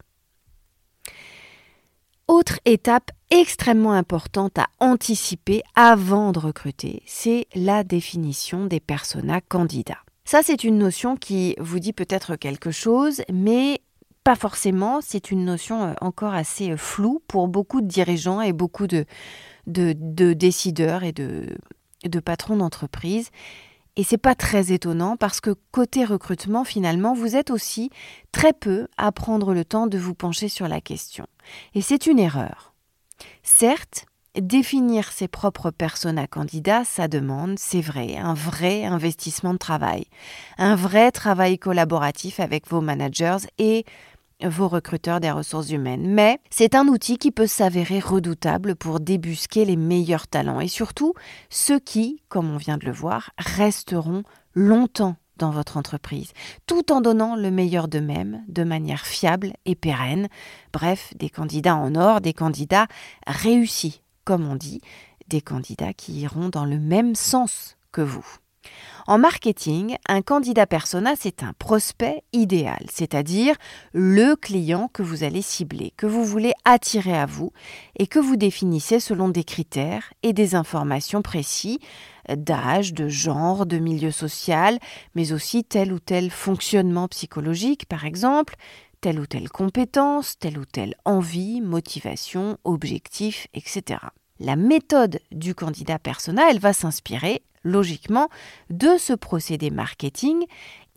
Autre 2.27 2.61
étape 2.66 3.11
extrêmement 3.31 3.92
importante 3.92 4.59
à 4.59 4.66
anticiper 4.81 5.62
avant 5.74 6.33
de 6.33 6.38
recruter, 6.38 7.03
c'est 7.07 7.46
la 7.55 7.85
définition 7.85 8.66
des 8.66 8.81
personas 8.81 9.40
candidats. 9.40 10.03
Ça, 10.27 10.42
c'est 10.42 10.62
une 10.62 10.77
notion 10.77 11.16
qui 11.16 11.57
vous 11.59 11.79
dit 11.79 11.94
peut-être 11.94 12.37
quelque 12.37 12.70
chose, 12.70 13.22
mais 13.33 13.81
pas 14.24 14.37
forcément. 14.37 15.01
C'est 15.01 15.31
une 15.31 15.46
notion 15.46 15.85
euh, 15.85 15.94
encore 16.03 16.35
assez 16.35 16.72
euh, 16.72 16.77
floue 16.77 17.22
pour 17.29 17.48
beaucoup 17.48 17.81
de 17.81 17.87
dirigeants 17.87 18.42
et 18.42 18.53
beaucoup 18.53 18.87
de, 18.87 19.07
de, 19.66 19.94
de 19.96 20.35
décideurs 20.35 21.03
et 21.03 21.12
de, 21.12 21.57
de 22.05 22.20
patron 22.20 22.57
d'entreprise. 22.57 23.31
Et 23.99 24.05
c'est 24.05 24.17
pas 24.17 24.37
très 24.37 24.73
étonnant 24.73 25.17
parce 25.17 25.41
que 25.41 25.57
côté 25.73 26.05
recrutement, 26.05 26.63
finalement, 26.63 27.15
vous 27.15 27.35
êtes 27.35 27.51
aussi 27.51 27.91
très 28.31 28.53
peu 28.53 28.87
à 28.97 29.11
prendre 29.11 29.53
le 29.53 29.65
temps 29.65 29.89
de 29.89 29.99
vous 29.99 30.15
pencher 30.15 30.49
sur 30.49 30.69
la 30.69 30.81
question. 30.81 31.27
Et 31.75 31.83
c'est 31.83 32.07
une 32.07 32.21
erreur. 32.21 32.75
Certes, 33.43 34.07
définir 34.41 35.11
ses 35.11 35.27
propres 35.27 35.73
personas 35.73 36.29
candidats, 36.29 36.85
ça 36.85 37.09
demande, 37.09 37.59
c'est 37.59 37.81
vrai, 37.81 38.17
un 38.17 38.35
vrai 38.35 38.85
investissement 38.85 39.53
de 39.53 39.59
travail, 39.59 40.05
un 40.59 40.77
vrai 40.77 41.11
travail 41.11 41.59
collaboratif 41.59 42.39
avec 42.39 42.69
vos 42.69 42.81
managers 42.81 43.49
et 43.59 43.85
vos 44.44 44.68
recruteurs 44.68 45.20
des 45.20 45.31
ressources 45.31 45.70
humaines. 45.70 46.07
Mais 46.07 46.38
c'est 46.51 46.74
un 46.74 46.87
outil 46.87 47.18
qui 47.18 47.31
peut 47.31 47.46
s'avérer 47.46 48.01
redoutable 48.01 48.77
pour 48.77 49.01
débusquer 49.01 49.64
les 49.64 49.77
meilleurs 49.77 50.29
talents 50.29 50.61
et 50.61 50.68
surtout 50.68 51.14
ceux 51.51 51.79
qui, 51.79 52.22
comme 52.29 52.51
on 52.51 52.57
vient 52.57 52.79
de 52.79 52.87
le 52.87 52.92
voir, 52.92 53.31
resteront 53.38 54.22
longtemps 54.55 55.16
dans 55.37 55.51
votre 55.51 55.77
entreprise, 55.77 56.33
tout 56.66 56.92
en 56.92 57.01
donnant 57.01 57.37
le 57.37 57.51
meilleur 57.51 57.88
d'eux-mêmes 57.88 58.44
de 58.48 58.64
manière 58.64 59.07
fiable 59.07 59.53
et 59.64 59.74
pérenne. 59.74 60.29
Bref, 60.72 61.12
des 61.16 61.31
candidats 61.31 61.77
en 61.77 61.94
or, 61.94 62.20
des 62.20 62.33
candidats 62.33 62.88
réussis, 63.27 64.03
comme 64.24 64.48
on 64.48 64.57
dit, 64.57 64.81
des 65.29 65.40
candidats 65.40 65.92
qui 65.92 66.20
iront 66.20 66.48
dans 66.48 66.64
le 66.64 66.79
même 66.79 67.14
sens 67.14 67.77
que 67.92 68.01
vous. 68.01 68.27
En 69.07 69.18
marketing, 69.18 69.96
un 70.07 70.20
candidat 70.20 70.66
persona, 70.66 71.14
c'est 71.18 71.42
un 71.42 71.54
prospect 71.59 72.22
idéal, 72.35 72.85
c'est-à-dire 72.92 73.57
le 73.94 74.37
client 74.37 74.90
que 74.92 75.02
vous 75.02 75.24
allez 75.24 75.40
cibler, 75.40 75.94
que 75.96 76.07
vous 76.07 76.24
voulez 76.24 76.52
attirer 76.66 77.16
à 77.16 77.24
vous 77.24 77.50
et 77.98 78.07
que 78.07 78.18
vous 78.18 78.37
définissez 78.37 79.00
selon 79.00 79.31
des 79.31 79.44
critères 79.44 80.12
et 80.22 80.35
des 80.35 80.54
informations 80.54 81.22
précis 81.22 81.81
d'âge, 82.28 82.92
de 82.92 83.09
genre, 83.09 83.64
de 83.64 83.78
milieu 83.78 84.11
social, 84.11 84.78
mais 85.14 85.33
aussi 85.33 85.64
tel 85.64 85.92
ou 85.92 85.98
tel 85.98 86.31
fonctionnement 86.31 87.09
psychologique, 87.09 87.87
par 87.87 88.04
exemple, 88.04 88.57
telle 89.00 89.20
ou 89.20 89.26
telle 89.26 89.48
compétence, 89.48 90.38
telle 90.38 90.59
ou 90.59 90.64
telle 90.64 90.94
envie, 91.04 91.61
motivation, 91.61 92.59
objectif, 92.64 93.46
etc. 93.54 94.00
La 94.40 94.57
méthode 94.57 95.20
du 95.33 95.54
candidat 95.54 95.98
persona, 95.98 96.42
elle 96.50 96.61
va 96.61 96.72
s'inspirer 96.72 97.42
logiquement 97.68 98.28
de 98.70 98.96
ce 98.98 99.12
procédé 99.12 99.70
marketing 99.70 100.44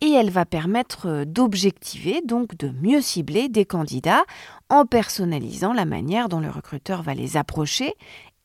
et 0.01 0.09
elle 0.09 0.31
va 0.31 0.45
permettre 0.45 1.25
d'objectiver, 1.25 2.21
donc 2.25 2.57
de 2.57 2.69
mieux 2.81 3.01
cibler 3.01 3.49
des 3.49 3.65
candidats 3.65 4.23
en 4.69 4.85
personnalisant 4.85 5.73
la 5.73 5.85
manière 5.85 6.27
dont 6.27 6.39
le 6.39 6.49
recruteur 6.49 7.03
va 7.03 7.13
les 7.13 7.37
approcher 7.37 7.93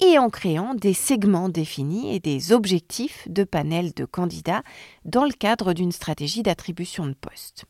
et 0.00 0.18
en 0.18 0.28
créant 0.28 0.74
des 0.74 0.92
segments 0.92 1.48
définis 1.48 2.14
et 2.14 2.20
des 2.20 2.52
objectifs 2.52 3.26
de 3.30 3.44
panel 3.44 3.94
de 3.94 4.04
candidats 4.04 4.62
dans 5.06 5.24
le 5.24 5.32
cadre 5.32 5.72
d'une 5.72 5.92
stratégie 5.92 6.42
d'attribution 6.42 7.06
de 7.06 7.14
poste. 7.14 7.64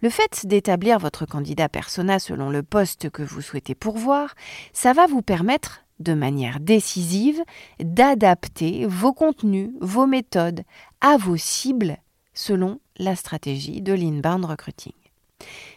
Le 0.00 0.10
fait 0.10 0.44
d'établir 0.44 0.98
votre 0.98 1.24
candidat 1.24 1.68
persona 1.68 2.18
selon 2.18 2.50
le 2.50 2.64
poste 2.64 3.10
que 3.10 3.22
vous 3.22 3.40
souhaitez 3.40 3.76
pourvoir, 3.76 4.34
ça 4.72 4.92
va 4.92 5.06
vous 5.06 5.22
permettre 5.22 5.81
de 6.02 6.14
manière 6.14 6.60
décisive 6.60 7.42
d'adapter 7.80 8.86
vos 8.86 9.12
contenus, 9.12 9.70
vos 9.80 10.06
méthodes 10.06 10.62
à 11.00 11.16
vos 11.16 11.36
cibles 11.36 11.98
selon 12.34 12.80
la 12.98 13.16
stratégie 13.16 13.82
de 13.82 13.92
l'inbound 13.92 14.44
recruiting. 14.44 14.92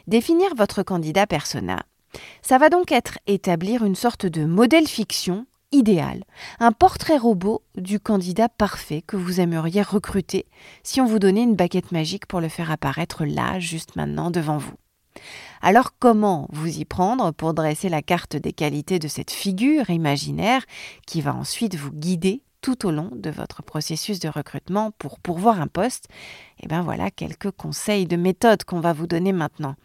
Définir 0.08 0.54
votre 0.56 0.84
candidat 0.84 1.28
persona, 1.28 1.84
ça 2.42 2.58
va 2.58 2.70
donc 2.70 2.92
être 2.92 3.20
établir 3.28 3.84
une 3.84 3.96
sorte 3.96 4.26
de 4.26 4.46
modèle 4.46 4.88
fiction 4.88 5.46
idéal, 5.72 6.24
un 6.60 6.72
portrait 6.72 7.18
robot 7.18 7.62
du 7.76 8.00
candidat 8.00 8.50
parfait 8.50 9.04
que 9.06 9.18
vous 9.18 9.42
aimeriez 9.42 9.82
recruter 9.82 10.46
si 10.84 11.02
on 11.02 11.06
vous 11.06 11.20
donnait 11.20 11.44
une 11.44 11.56
baguette 11.56 11.92
magique 11.92 12.28
pour 12.28 12.40
le 12.40 12.50
faire 12.50 12.72
apparaître 12.72 13.26
là, 13.26 13.60
juste 13.60 13.96
maintenant, 13.96 14.32
devant 14.32 14.58
vous. 14.58 14.76
Alors 15.62 15.94
comment 15.98 16.48
vous 16.52 16.80
y 16.80 16.86
prendre 16.86 17.32
pour 17.32 17.54
dresser 17.54 17.90
la 17.90 18.02
carte 18.02 18.36
des 18.36 18.54
qualités 18.54 19.00
de 19.00 19.08
cette 19.08 19.32
figure 19.32 19.90
imaginaire 19.90 20.64
qui 21.08 21.22
va 21.22 21.34
ensuite 21.34 21.76
vous 21.76 21.92
guider 21.92 22.42
tout 22.62 22.88
au 22.88 22.92
long 22.92 23.10
de 23.14 23.30
votre 23.30 23.62
processus 23.62 24.20
de 24.20 24.28
recrutement 24.28 24.92
pour 24.98 25.20
pourvoir 25.20 25.62
un 25.62 25.68
poste? 25.68 26.08
Eh 26.62 26.68
bien 26.68 26.82
voilà 26.82 27.12
quelques 27.12 27.52
conseils 27.52 28.08
de 28.08 28.16
méthode 28.16 28.64
qu'on 28.64 28.80
va 28.80 28.94
vous 28.94 29.08
donner 29.08 29.34
maintenant. 29.34 29.76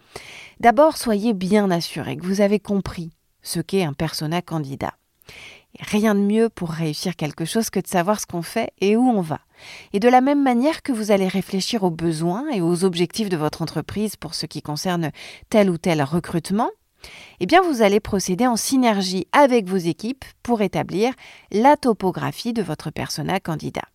D'abord, 0.61 0.97
soyez 0.97 1.35
bien 1.35 1.71
assuré 1.71 2.17
que 2.17 2.27
vous 2.27 2.41
avez 2.41 2.59
compris 2.59 3.11
ce 3.43 3.61
qu'est 3.61 3.85
un 3.85 3.93
persona 3.93 4.43
candidat. 4.43 4.95
Rien 5.79 6.15
de 6.15 6.21
mieux 6.21 6.49
pour 6.49 6.71
réussir 6.71 7.15
quelque 7.15 7.45
chose 7.45 7.71
que 7.71 7.81
de 7.81 7.87
savoir 7.87 8.21
ce 8.21 8.27
qu'on 8.27 8.43
fait 8.43 8.73
et 8.81 8.97
où 8.97 9.09
on 9.09 9.21
va. 9.21 9.41
Et 9.93 10.01
de 10.01 10.09
la 10.09 10.21
même 10.21 10.43
manière 10.43 10.83
que 10.83 10.93
vous 10.93 11.13
allez 11.13 11.29
réfléchir 11.29 11.85
aux 11.85 11.91
besoins 11.91 12.49
et 12.51 12.61
aux 12.61 12.85
objectifs 12.85 13.29
de 13.29 13.37
votre 13.37 13.63
entreprise 13.63 14.17
pour 14.17 14.35
ce 14.35 14.47
qui 14.47 14.63
concerne 14.63 15.13
tel 15.49 15.71
ou 15.71 15.79
tel 15.79 16.03
recrutement, 16.03 16.71
eh 17.39 17.47
bien 17.47 17.63
vous 17.63 17.83
allez 17.83 18.01
procéder 18.01 18.47
en 18.47 18.57
synergie 18.57 19.27
avec 19.33 19.69
vos 19.69 19.77
équipes 19.77 20.25
pour 20.43 20.61
établir 20.61 21.15
la 21.53 21.77
topographie 21.77 22.53
de 22.53 22.63
votre 22.63 22.91
persona 22.91 23.41
candidat. 23.41 23.89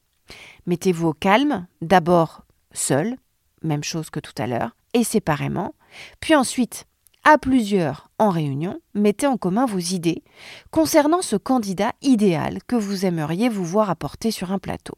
Mettez-vous 0.66 1.10
au 1.10 1.14
calme, 1.14 1.68
d'abord 1.82 2.46
seul, 2.72 3.18
même 3.62 3.84
chose 3.84 4.10
que 4.10 4.20
tout 4.20 4.34
à 4.38 4.48
l'heure, 4.48 4.76
et 4.94 5.04
séparément, 5.04 5.76
puis 6.20 6.36
ensuite 6.36 6.86
à 7.28 7.40
plusieurs 7.40 8.12
en 8.20 8.30
réunion, 8.30 8.80
mettez 8.94 9.26
en 9.26 9.36
commun 9.36 9.66
vos 9.66 9.80
idées 9.80 10.24
concernant 10.70 11.24
ce 11.24 11.36
candidat 11.36 11.92
idéal 12.04 12.60
que 12.68 12.76
vous 12.76 13.04
aimeriez 13.04 13.50
vous 13.50 13.66
voir 13.66 13.90
apporter 13.90 14.30
sur 14.30 14.52
un 14.52 14.60
plateau. 14.60 14.94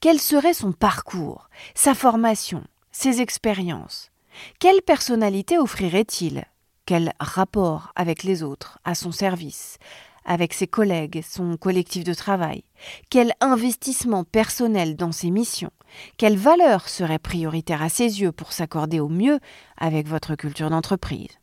Quel 0.00 0.20
serait 0.20 0.52
son 0.52 0.72
parcours, 0.72 1.48
sa 1.74 1.94
formation, 1.94 2.62
ses 2.92 3.22
expériences? 3.22 4.10
Quelle 4.60 4.82
personnalité 4.82 5.58
offrirait-il? 5.58 6.44
Quel 6.84 7.14
rapport 7.18 7.90
avec 7.96 8.22
les 8.22 8.42
autres, 8.42 8.78
à 8.84 8.94
son 8.94 9.10
service, 9.10 9.78
avec 10.26 10.52
ses 10.52 10.66
collègues, 10.66 11.24
son 11.26 11.56
collectif 11.56 12.04
de 12.04 12.12
travail? 12.12 12.64
Quel 13.08 13.32
investissement 13.40 14.24
personnel 14.24 14.94
dans 14.94 15.10
ses 15.10 15.30
missions? 15.30 15.72
Quelle 16.18 16.36
valeur 16.36 16.86
serait 16.90 17.18
prioritaire 17.18 17.80
à 17.80 17.88
ses 17.88 18.20
yeux 18.20 18.30
pour 18.32 18.52
s'accorder 18.52 19.00
au 19.00 19.08
mieux 19.08 19.40
avec 19.78 20.06
votre 20.06 20.34
culture 20.34 20.68
d'entreprise? 20.68 21.38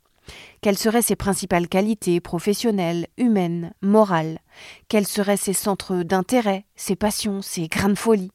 Quelles 0.62 0.78
seraient 0.78 1.02
ses 1.02 1.16
principales 1.16 1.68
qualités 1.68 2.20
professionnelles, 2.22 3.08
humaines, 3.18 3.74
morales? 3.82 4.40
Quels 4.88 5.08
seraient 5.08 5.38
ses 5.38 5.54
centres 5.54 6.04
d'intérêt, 6.04 6.66
ses 6.76 6.96
passions, 6.96 7.42
ses 7.42 7.68
grains 7.68 7.90
de 7.90 7.96
folie? 7.96 8.32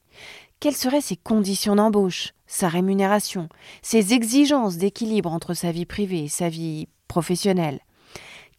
Quelles 0.60 0.76
seraient 0.76 1.00
ses 1.00 1.16
conditions 1.16 1.76
d'embauche, 1.76 2.34
sa 2.46 2.68
rémunération, 2.68 3.48
ses 3.82 4.12
exigences 4.12 4.76
d'équilibre 4.76 5.32
entre 5.32 5.54
sa 5.54 5.72
vie 5.72 5.86
privée 5.86 6.24
et 6.24 6.28
sa 6.28 6.48
vie 6.48 6.88
professionnelle? 7.06 7.80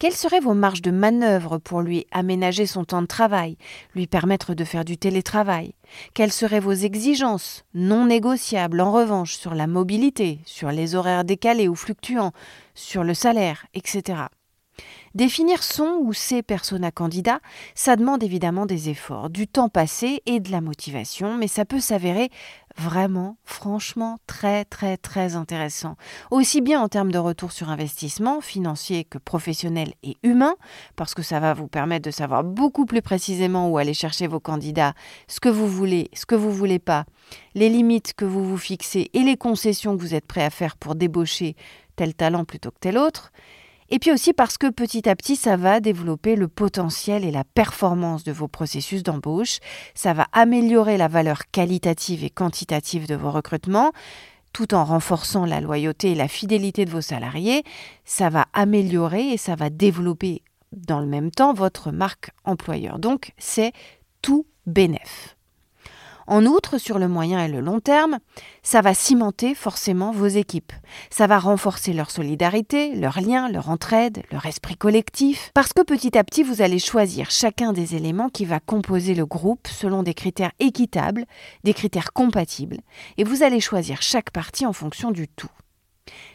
Quelles 0.00 0.14
seraient 0.14 0.40
vos 0.40 0.54
marges 0.54 0.80
de 0.80 0.90
manœuvre 0.90 1.58
pour 1.58 1.82
lui 1.82 2.06
aménager 2.10 2.64
son 2.64 2.84
temps 2.84 3.02
de 3.02 3.06
travail, 3.06 3.58
lui 3.94 4.06
permettre 4.06 4.54
de 4.54 4.64
faire 4.64 4.86
du 4.86 4.96
télétravail? 4.96 5.74
Quelles 6.14 6.32
seraient 6.32 6.58
vos 6.58 6.72
exigences 6.72 7.64
non 7.74 8.06
négociables 8.06 8.80
en 8.80 8.92
revanche 8.92 9.36
sur 9.36 9.54
la 9.54 9.66
mobilité, 9.66 10.40
sur 10.46 10.70
les 10.70 10.94
horaires 10.94 11.24
décalés 11.24 11.68
ou 11.68 11.74
fluctuants, 11.74 12.32
sur 12.74 13.04
le 13.04 13.12
salaire, 13.12 13.66
etc. 13.74 14.22
Définir 15.14 15.62
son 15.62 15.98
ou 16.00 16.14
ses 16.14 16.42
personas 16.42 16.92
candidats, 16.92 17.40
ça 17.74 17.96
demande 17.96 18.22
évidemment 18.22 18.64
des 18.64 18.88
efforts, 18.88 19.28
du 19.28 19.46
temps 19.46 19.68
passé 19.68 20.22
et 20.24 20.40
de 20.40 20.50
la 20.50 20.62
motivation, 20.62 21.36
mais 21.36 21.48
ça 21.48 21.66
peut 21.66 21.80
s'avérer 21.80 22.30
vraiment, 22.80 23.36
franchement, 23.44 24.18
très, 24.26 24.64
très, 24.64 24.96
très 24.96 25.36
intéressant. 25.36 25.96
Aussi 26.30 26.60
bien 26.62 26.80
en 26.80 26.88
termes 26.88 27.12
de 27.12 27.18
retour 27.18 27.52
sur 27.52 27.68
investissement, 27.68 28.40
financier 28.40 29.04
que 29.04 29.18
professionnel 29.18 29.92
et 30.02 30.16
humain, 30.22 30.54
parce 30.96 31.14
que 31.14 31.22
ça 31.22 31.40
va 31.40 31.52
vous 31.52 31.68
permettre 31.68 32.06
de 32.06 32.10
savoir 32.10 32.42
beaucoup 32.42 32.86
plus 32.86 33.02
précisément 33.02 33.68
où 33.68 33.76
aller 33.76 33.94
chercher 33.94 34.26
vos 34.26 34.40
candidats, 34.40 34.94
ce 35.28 35.40
que 35.40 35.50
vous 35.50 35.68
voulez, 35.68 36.08
ce 36.14 36.24
que 36.26 36.34
vous 36.34 36.52
voulez 36.52 36.78
pas, 36.78 37.04
les 37.54 37.68
limites 37.68 38.14
que 38.14 38.24
vous 38.24 38.44
vous 38.44 38.58
fixez 38.58 39.10
et 39.12 39.20
les 39.20 39.36
concessions 39.36 39.96
que 39.96 40.00
vous 40.00 40.14
êtes 40.14 40.26
prêt 40.26 40.44
à 40.44 40.50
faire 40.50 40.76
pour 40.76 40.94
débaucher 40.94 41.56
tel 41.96 42.14
talent 42.14 42.44
plutôt 42.44 42.70
que 42.70 42.78
tel 42.80 42.96
autre. 42.96 43.30
Et 43.90 43.98
puis 43.98 44.12
aussi 44.12 44.32
parce 44.32 44.56
que 44.56 44.70
petit 44.70 45.08
à 45.08 45.16
petit, 45.16 45.36
ça 45.36 45.56
va 45.56 45.80
développer 45.80 46.36
le 46.36 46.48
potentiel 46.48 47.24
et 47.24 47.30
la 47.30 47.44
performance 47.44 48.22
de 48.24 48.32
vos 48.32 48.48
processus 48.48 49.02
d'embauche. 49.02 49.58
Ça 49.94 50.12
va 50.12 50.26
améliorer 50.32 50.96
la 50.96 51.08
valeur 51.08 51.50
qualitative 51.50 52.24
et 52.24 52.30
quantitative 52.30 53.08
de 53.08 53.16
vos 53.16 53.30
recrutements 53.30 53.92
tout 54.52 54.74
en 54.74 54.84
renforçant 54.84 55.46
la 55.46 55.60
loyauté 55.60 56.12
et 56.12 56.14
la 56.14 56.28
fidélité 56.28 56.84
de 56.84 56.90
vos 56.90 57.00
salariés, 57.00 57.62
ça 58.04 58.30
va 58.30 58.46
améliorer 58.52 59.28
et 59.28 59.36
ça 59.36 59.54
va 59.54 59.70
développer 59.70 60.42
dans 60.72 61.00
le 61.00 61.06
même 61.06 61.30
temps 61.30 61.54
votre 61.54 61.92
marque 61.92 62.30
employeur. 62.44 62.98
Donc 62.98 63.32
c'est 63.38 63.72
tout 64.22 64.46
bénéf. 64.66 65.36
En 66.30 66.46
outre, 66.46 66.78
sur 66.78 67.00
le 67.00 67.08
moyen 67.08 67.44
et 67.44 67.48
le 67.48 67.58
long 67.58 67.80
terme, 67.80 68.20
ça 68.62 68.82
va 68.82 68.94
cimenter 68.94 69.56
forcément 69.56 70.12
vos 70.12 70.28
équipes. 70.28 70.72
Ça 71.10 71.26
va 71.26 71.40
renforcer 71.40 71.92
leur 71.92 72.12
solidarité, 72.12 72.94
leur 72.94 73.20
lien, 73.20 73.48
leur 73.48 73.68
entraide, 73.68 74.22
leur 74.30 74.46
esprit 74.46 74.76
collectif, 74.76 75.50
parce 75.54 75.72
que 75.72 75.82
petit 75.82 76.16
à 76.16 76.22
petit, 76.22 76.44
vous 76.44 76.62
allez 76.62 76.78
choisir 76.78 77.32
chacun 77.32 77.72
des 77.72 77.96
éléments 77.96 78.28
qui 78.28 78.44
va 78.44 78.60
composer 78.60 79.16
le 79.16 79.26
groupe 79.26 79.66
selon 79.66 80.04
des 80.04 80.14
critères 80.14 80.52
équitables, 80.60 81.26
des 81.64 81.74
critères 81.74 82.12
compatibles, 82.12 82.78
et 83.18 83.24
vous 83.24 83.42
allez 83.42 83.60
choisir 83.60 84.00
chaque 84.00 84.30
partie 84.30 84.66
en 84.66 84.72
fonction 84.72 85.10
du 85.10 85.26
tout. 85.26 85.50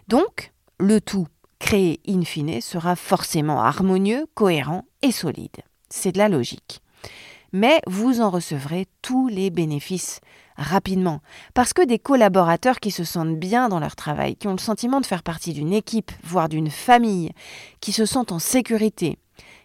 Donc, 0.10 0.52
le 0.78 1.00
tout 1.00 1.28
créé 1.58 2.02
in 2.06 2.26
fine 2.26 2.60
sera 2.60 2.98
forcément 2.98 3.62
harmonieux, 3.62 4.26
cohérent 4.34 4.84
et 5.02 5.14
solide. 5.14 5.62
C'est 5.88 6.12
de 6.12 6.18
la 6.18 6.28
logique 6.28 6.82
mais 7.56 7.80
vous 7.88 8.20
en 8.20 8.30
recevrez 8.30 8.86
tous 9.02 9.30
les 9.30 9.50
bénéfices 9.50 10.20
rapidement. 10.58 11.22
Parce 11.54 11.72
que 11.72 11.86
des 11.86 12.00
collaborateurs 12.00 12.82
qui 12.82 12.92
se 12.92 13.06
sentent 13.06 13.40
bien 13.40 13.70
dans 13.70 13.80
leur 13.80 13.96
travail, 13.96 14.36
qui 14.36 14.50
ont 14.50 14.52
le 14.52 14.58
sentiment 14.58 15.00
de 15.00 15.06
faire 15.06 15.24
partie 15.24 15.54
d'une 15.54 15.72
équipe, 15.72 16.12
voire 16.22 16.50
d'une 16.50 16.70
famille, 16.70 17.32
qui 17.80 17.94
se 17.94 18.06
sentent 18.06 18.34
en 18.34 18.40
sécurité, 18.40 19.20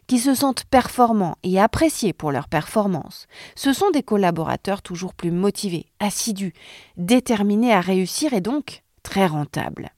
qui 0.06 0.20
se 0.20 0.36
sentent 0.36 0.66
performants 0.66 1.36
et 1.42 1.60
appréciés 1.60 2.12
pour 2.12 2.30
leur 2.30 2.46
performance, 2.46 3.26
ce 3.56 3.72
sont 3.72 3.90
des 3.90 4.04
collaborateurs 4.04 4.82
toujours 4.82 5.12
plus 5.12 5.32
motivés, 5.32 5.86
assidus, 5.98 6.52
déterminés 6.96 7.74
à 7.74 7.80
réussir 7.80 8.34
et 8.34 8.40
donc 8.40 8.84
très 9.02 9.26
rentables. 9.26 9.90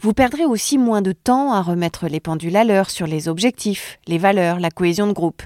Vous 0.00 0.12
perdrez 0.12 0.44
aussi 0.44 0.78
moins 0.78 1.02
de 1.02 1.12
temps 1.12 1.52
à 1.52 1.62
remettre 1.62 2.08
les 2.08 2.20
pendules 2.20 2.56
à 2.56 2.64
l'heure 2.64 2.90
sur 2.90 3.06
les 3.06 3.28
objectifs, 3.28 3.98
les 4.06 4.18
valeurs, 4.18 4.60
la 4.60 4.70
cohésion 4.70 5.06
de 5.06 5.12
groupe. 5.12 5.42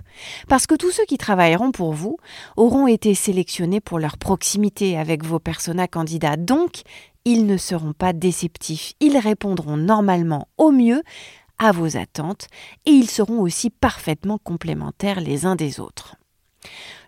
Parce 0.48 0.66
que 0.66 0.74
tous 0.74 0.90
ceux 0.90 1.04
qui 1.04 1.18
travailleront 1.18 1.72
pour 1.72 1.92
vous 1.92 2.18
auront 2.56 2.86
été 2.86 3.14
sélectionnés 3.14 3.80
pour 3.80 3.98
leur 3.98 4.18
proximité 4.18 4.98
avec 4.98 5.24
vos 5.24 5.38
personas 5.38 5.88
candidats. 5.88 6.36
Donc, 6.36 6.82
ils 7.24 7.46
ne 7.46 7.56
seront 7.56 7.92
pas 7.92 8.12
déceptifs. 8.12 8.94
Ils 9.00 9.18
répondront 9.18 9.76
normalement 9.76 10.48
au 10.56 10.70
mieux 10.70 11.02
à 11.58 11.72
vos 11.72 11.96
attentes 11.96 12.46
et 12.86 12.90
ils 12.90 13.10
seront 13.10 13.40
aussi 13.40 13.70
parfaitement 13.70 14.38
complémentaires 14.38 15.20
les 15.20 15.44
uns 15.44 15.56
des 15.56 15.80
autres. 15.80 16.16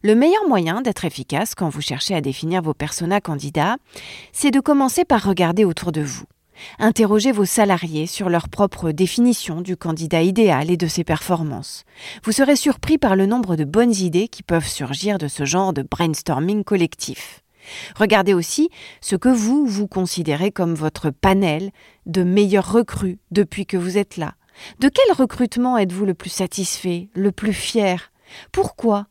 Le 0.02 0.14
meilleur 0.14 0.46
moyen 0.48 0.80
d'être 0.80 1.04
efficace 1.04 1.54
quand 1.54 1.68
vous 1.68 1.80
cherchez 1.80 2.14
à 2.14 2.20
définir 2.20 2.62
vos 2.62 2.74
personas 2.74 3.20
candidats, 3.20 3.76
c'est 4.32 4.50
de 4.50 4.60
commencer 4.60 5.04
par 5.04 5.24
regarder 5.24 5.64
autour 5.64 5.92
de 5.92 6.00
vous. 6.00 6.24
Interrogez 6.78 7.32
vos 7.32 7.44
salariés 7.44 8.06
sur 8.06 8.28
leur 8.28 8.48
propre 8.48 8.90
définition 8.90 9.60
du 9.60 9.76
candidat 9.76 10.22
idéal 10.22 10.70
et 10.70 10.76
de 10.76 10.86
ses 10.86 11.04
performances. 11.04 11.84
Vous 12.24 12.32
serez 12.32 12.56
surpris 12.56 12.98
par 12.98 13.16
le 13.16 13.26
nombre 13.26 13.56
de 13.56 13.64
bonnes 13.64 13.94
idées 13.94 14.28
qui 14.28 14.42
peuvent 14.42 14.66
surgir 14.66 15.18
de 15.18 15.28
ce 15.28 15.44
genre 15.44 15.72
de 15.72 15.82
brainstorming 15.82 16.64
collectif. 16.64 17.42
Regardez 17.96 18.34
aussi 18.34 18.70
ce 19.00 19.16
que 19.16 19.28
vous, 19.28 19.66
vous 19.66 19.86
considérez 19.86 20.50
comme 20.50 20.74
votre 20.74 21.10
panel 21.10 21.70
de 22.06 22.22
meilleurs 22.22 22.72
recrues 22.72 23.18
depuis 23.30 23.66
que 23.66 23.76
vous 23.76 23.98
êtes 23.98 24.16
là. 24.16 24.34
De 24.80 24.88
quel 24.88 25.12
recrutement 25.16 25.78
êtes-vous 25.78 26.04
le 26.04 26.14
plus 26.14 26.30
satisfait, 26.30 27.08
le 27.14 27.32
plus 27.32 27.52
fier? 27.52 28.12
Pourquoi? 28.52 29.06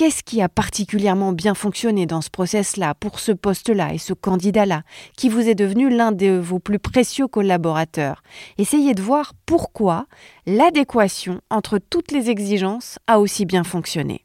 Qu'est-ce 0.00 0.22
qui 0.22 0.40
a 0.40 0.48
particulièrement 0.48 1.34
bien 1.34 1.52
fonctionné 1.52 2.06
dans 2.06 2.22
ce 2.22 2.30
process-là, 2.30 2.94
pour 2.94 3.18
ce 3.18 3.32
poste-là 3.32 3.92
et 3.92 3.98
ce 3.98 4.14
candidat-là, 4.14 4.82
qui 5.14 5.28
vous 5.28 5.46
est 5.46 5.54
devenu 5.54 5.90
l'un 5.90 6.10
de 6.10 6.38
vos 6.38 6.58
plus 6.58 6.78
précieux 6.78 7.28
collaborateurs? 7.28 8.22
Essayez 8.56 8.94
de 8.94 9.02
voir 9.02 9.34
pourquoi 9.44 10.06
l'adéquation 10.46 11.42
entre 11.50 11.76
toutes 11.76 12.12
les 12.12 12.30
exigences 12.30 12.98
a 13.08 13.20
aussi 13.20 13.44
bien 13.44 13.62
fonctionné. 13.62 14.24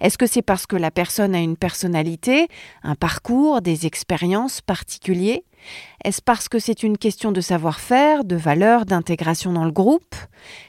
Est-ce 0.00 0.16
que 0.16 0.26
c'est 0.26 0.40
parce 0.40 0.66
que 0.66 0.76
la 0.76 0.90
personne 0.90 1.34
a 1.34 1.40
une 1.40 1.58
personnalité, 1.58 2.48
un 2.82 2.94
parcours, 2.94 3.60
des 3.60 3.84
expériences 3.84 4.62
particuliers? 4.62 5.44
Est-ce 6.04 6.20
parce 6.20 6.48
que 6.48 6.58
c'est 6.58 6.82
une 6.82 6.98
question 6.98 7.32
de 7.32 7.40
savoir-faire, 7.40 8.24
de 8.24 8.36
valeur, 8.36 8.86
d'intégration 8.86 9.52
dans 9.52 9.64
le 9.64 9.70
groupe? 9.70 10.14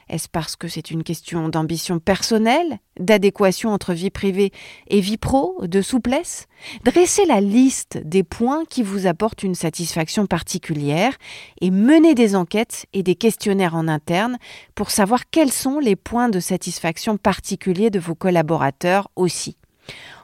Est-ce 0.09 0.29
parce 0.29 0.55
que 0.55 0.67
c'est 0.67 0.91
une 0.91 1.03
question 1.03 1.49
d'ambition 1.49 1.99
personnelle, 1.99 2.79
d'adéquation 2.99 3.71
entre 3.71 3.93
vie 3.93 4.11
privée 4.11 4.51
et 4.87 4.99
vie 4.99 5.17
pro, 5.17 5.57
de 5.63 5.81
souplesse? 5.81 6.47
Dressez 6.83 7.25
la 7.25 7.41
liste 7.41 7.97
des 8.05 8.23
points 8.23 8.65
qui 8.65 8.83
vous 8.83 9.07
apportent 9.07 9.43
une 9.43 9.55
satisfaction 9.55 10.27
particulière 10.27 11.17
et 11.61 11.71
menez 11.71 12.15
des 12.15 12.35
enquêtes 12.35 12.85
et 12.93 13.03
des 13.03 13.15
questionnaires 13.15 13.75
en 13.75 13.87
interne 13.87 14.37
pour 14.75 14.91
savoir 14.91 15.29
quels 15.31 15.51
sont 15.51 15.79
les 15.79 15.95
points 15.95 16.29
de 16.29 16.39
satisfaction 16.39 17.17
particuliers 17.17 17.89
de 17.89 17.99
vos 17.99 18.15
collaborateurs 18.15 19.09
aussi. 19.15 19.57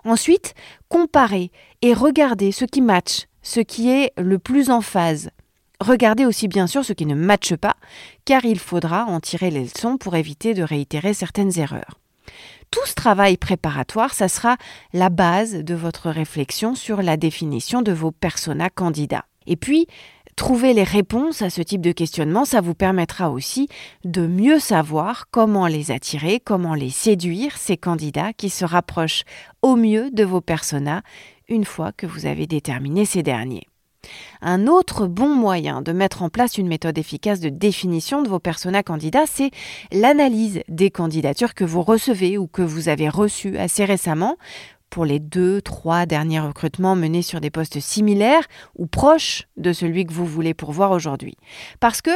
Ensuite, 0.05 0.53
comparez 0.87 1.51
et 1.81 1.93
regardez 1.93 2.51
ce 2.51 2.65
qui 2.65 2.81
match, 2.81 3.25
ce 3.49 3.61
qui 3.61 3.89
est 3.89 4.13
le 4.15 4.37
plus 4.37 4.69
en 4.69 4.79
phase. 4.79 5.31
Regardez 5.79 6.23
aussi 6.23 6.47
bien 6.47 6.67
sûr 6.67 6.85
ce 6.85 6.93
qui 6.93 7.07
ne 7.07 7.15
matche 7.15 7.55
pas, 7.55 7.75
car 8.23 8.45
il 8.45 8.59
faudra 8.59 9.05
en 9.05 9.19
tirer 9.19 9.49
les 9.49 9.63
leçons 9.63 9.97
pour 9.97 10.15
éviter 10.15 10.53
de 10.53 10.61
réitérer 10.61 11.15
certaines 11.15 11.57
erreurs. 11.57 11.99
Tout 12.69 12.85
ce 12.85 12.93
travail 12.93 13.37
préparatoire, 13.37 14.13
ça 14.13 14.27
sera 14.27 14.57
la 14.93 15.09
base 15.09 15.55
de 15.55 15.73
votre 15.73 16.11
réflexion 16.11 16.75
sur 16.75 17.01
la 17.01 17.17
définition 17.17 17.81
de 17.81 17.91
vos 17.91 18.11
personas 18.11 18.69
candidats. 18.69 19.25
Et 19.47 19.55
puis, 19.55 19.87
trouver 20.35 20.75
les 20.75 20.83
réponses 20.83 21.41
à 21.41 21.49
ce 21.49 21.63
type 21.63 21.81
de 21.81 21.91
questionnement, 21.91 22.45
ça 22.45 22.61
vous 22.61 22.75
permettra 22.75 23.31
aussi 23.31 23.67
de 24.05 24.27
mieux 24.27 24.59
savoir 24.59 25.25
comment 25.31 25.65
les 25.65 25.89
attirer, 25.89 26.39
comment 26.39 26.75
les 26.75 26.91
séduire, 26.91 27.57
ces 27.57 27.77
candidats 27.77 28.31
qui 28.31 28.51
se 28.51 28.63
rapprochent 28.63 29.23
au 29.63 29.75
mieux 29.75 30.11
de 30.11 30.23
vos 30.23 30.39
personas 30.39 31.01
une 31.49 31.65
fois 31.65 31.91
que 31.91 32.07
vous 32.07 32.25
avez 32.25 32.47
déterminé 32.47 33.05
ces 33.05 33.23
derniers. 33.23 33.67
Un 34.41 34.67
autre 34.67 35.07
bon 35.07 35.35
moyen 35.35 35.81
de 35.81 35.91
mettre 35.91 36.21
en 36.21 36.29
place 36.29 36.57
une 36.57 36.67
méthode 36.67 36.97
efficace 36.97 37.41
de 37.41 37.49
définition 37.49 38.21
de 38.21 38.29
vos 38.29 38.39
personas 38.39 38.83
candidats, 38.83 39.25
c'est 39.25 39.51
l'analyse 39.91 40.61
des 40.69 40.89
candidatures 40.89 41.53
que 41.53 41.65
vous 41.65 41.81
recevez 41.81 42.37
ou 42.37 42.47
que 42.47 42.61
vous 42.61 42.87
avez 42.87 43.09
reçues 43.09 43.57
assez 43.57 43.83
récemment 43.83 44.37
pour 44.89 45.05
les 45.05 45.19
deux, 45.19 45.61
trois 45.61 46.05
derniers 46.05 46.39
recrutements 46.39 46.95
menés 46.95 47.21
sur 47.21 47.41
des 47.41 47.49
postes 47.49 47.79
similaires 47.79 48.47
ou 48.75 48.87
proches 48.87 49.47
de 49.57 49.73
celui 49.73 50.05
que 50.05 50.13
vous 50.13 50.25
voulez 50.25 50.53
pourvoir 50.53 50.91
aujourd'hui. 50.91 51.35
Parce 51.79 52.01
que 52.01 52.11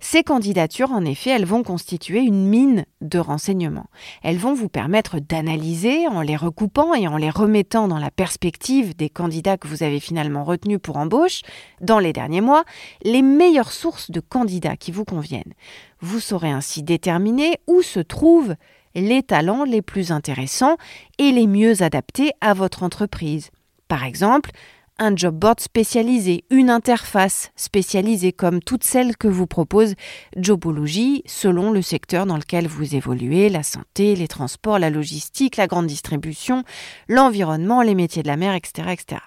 ces 0.00 0.22
candidatures, 0.22 0.92
en 0.92 1.04
effet, 1.04 1.30
elles 1.30 1.44
vont 1.44 1.62
constituer 1.62 2.20
une 2.20 2.46
mine 2.46 2.84
de 3.00 3.18
renseignements. 3.18 3.88
Elles 4.22 4.38
vont 4.38 4.54
vous 4.54 4.68
permettre 4.68 5.20
d'analyser 5.20 6.08
en 6.08 6.20
les 6.20 6.36
recoupant 6.36 6.94
et 6.94 7.08
en 7.08 7.16
les 7.16 7.30
remettant 7.30 7.88
dans 7.88 7.98
la 7.98 8.10
perspective 8.10 8.96
des 8.96 9.10
candidats 9.10 9.56
que 9.56 9.68
vous 9.68 9.82
avez 9.82 10.00
finalement 10.00 10.44
retenus 10.44 10.78
pour 10.82 10.96
embauche 10.96 11.42
dans 11.80 11.98
les 11.98 12.12
derniers 12.12 12.40
mois, 12.40 12.64
les 13.02 13.22
meilleures 13.22 13.72
sources 13.72 14.10
de 14.10 14.20
candidats 14.20 14.76
qui 14.76 14.92
vous 14.92 15.04
conviennent. 15.04 15.54
Vous 16.00 16.20
saurez 16.20 16.50
ainsi 16.50 16.82
déterminer 16.82 17.58
où 17.66 17.82
se 17.82 18.00
trouvent 18.00 18.54
les 18.94 19.22
talents 19.22 19.64
les 19.64 19.82
plus 19.82 20.12
intéressants 20.12 20.76
et 21.18 21.32
les 21.32 21.46
mieux 21.46 21.82
adaptés 21.82 22.32
à 22.40 22.54
votre 22.54 22.82
entreprise. 22.82 23.50
Par 23.88 24.04
exemple, 24.04 24.50
un 24.98 25.14
job 25.14 25.36
board 25.36 25.60
spécialisé, 25.60 26.44
une 26.50 26.70
interface 26.70 27.52
spécialisée 27.54 28.32
comme 28.32 28.60
toutes 28.60 28.82
celles 28.82 29.16
que 29.16 29.28
vous 29.28 29.46
propose 29.46 29.94
Jobology 30.36 31.22
selon 31.24 31.70
le 31.70 31.82
secteur 31.82 32.26
dans 32.26 32.36
lequel 32.36 32.66
vous 32.66 32.96
évoluez, 32.96 33.48
la 33.48 33.62
santé, 33.62 34.16
les 34.16 34.28
transports, 34.28 34.78
la 34.78 34.90
logistique, 34.90 35.56
la 35.56 35.68
grande 35.68 35.86
distribution, 35.86 36.64
l'environnement, 37.08 37.82
les 37.82 37.94
métiers 37.94 38.22
de 38.22 38.28
la 38.28 38.36
mer, 38.36 38.54
etc., 38.54 38.88
etc. 38.90 39.20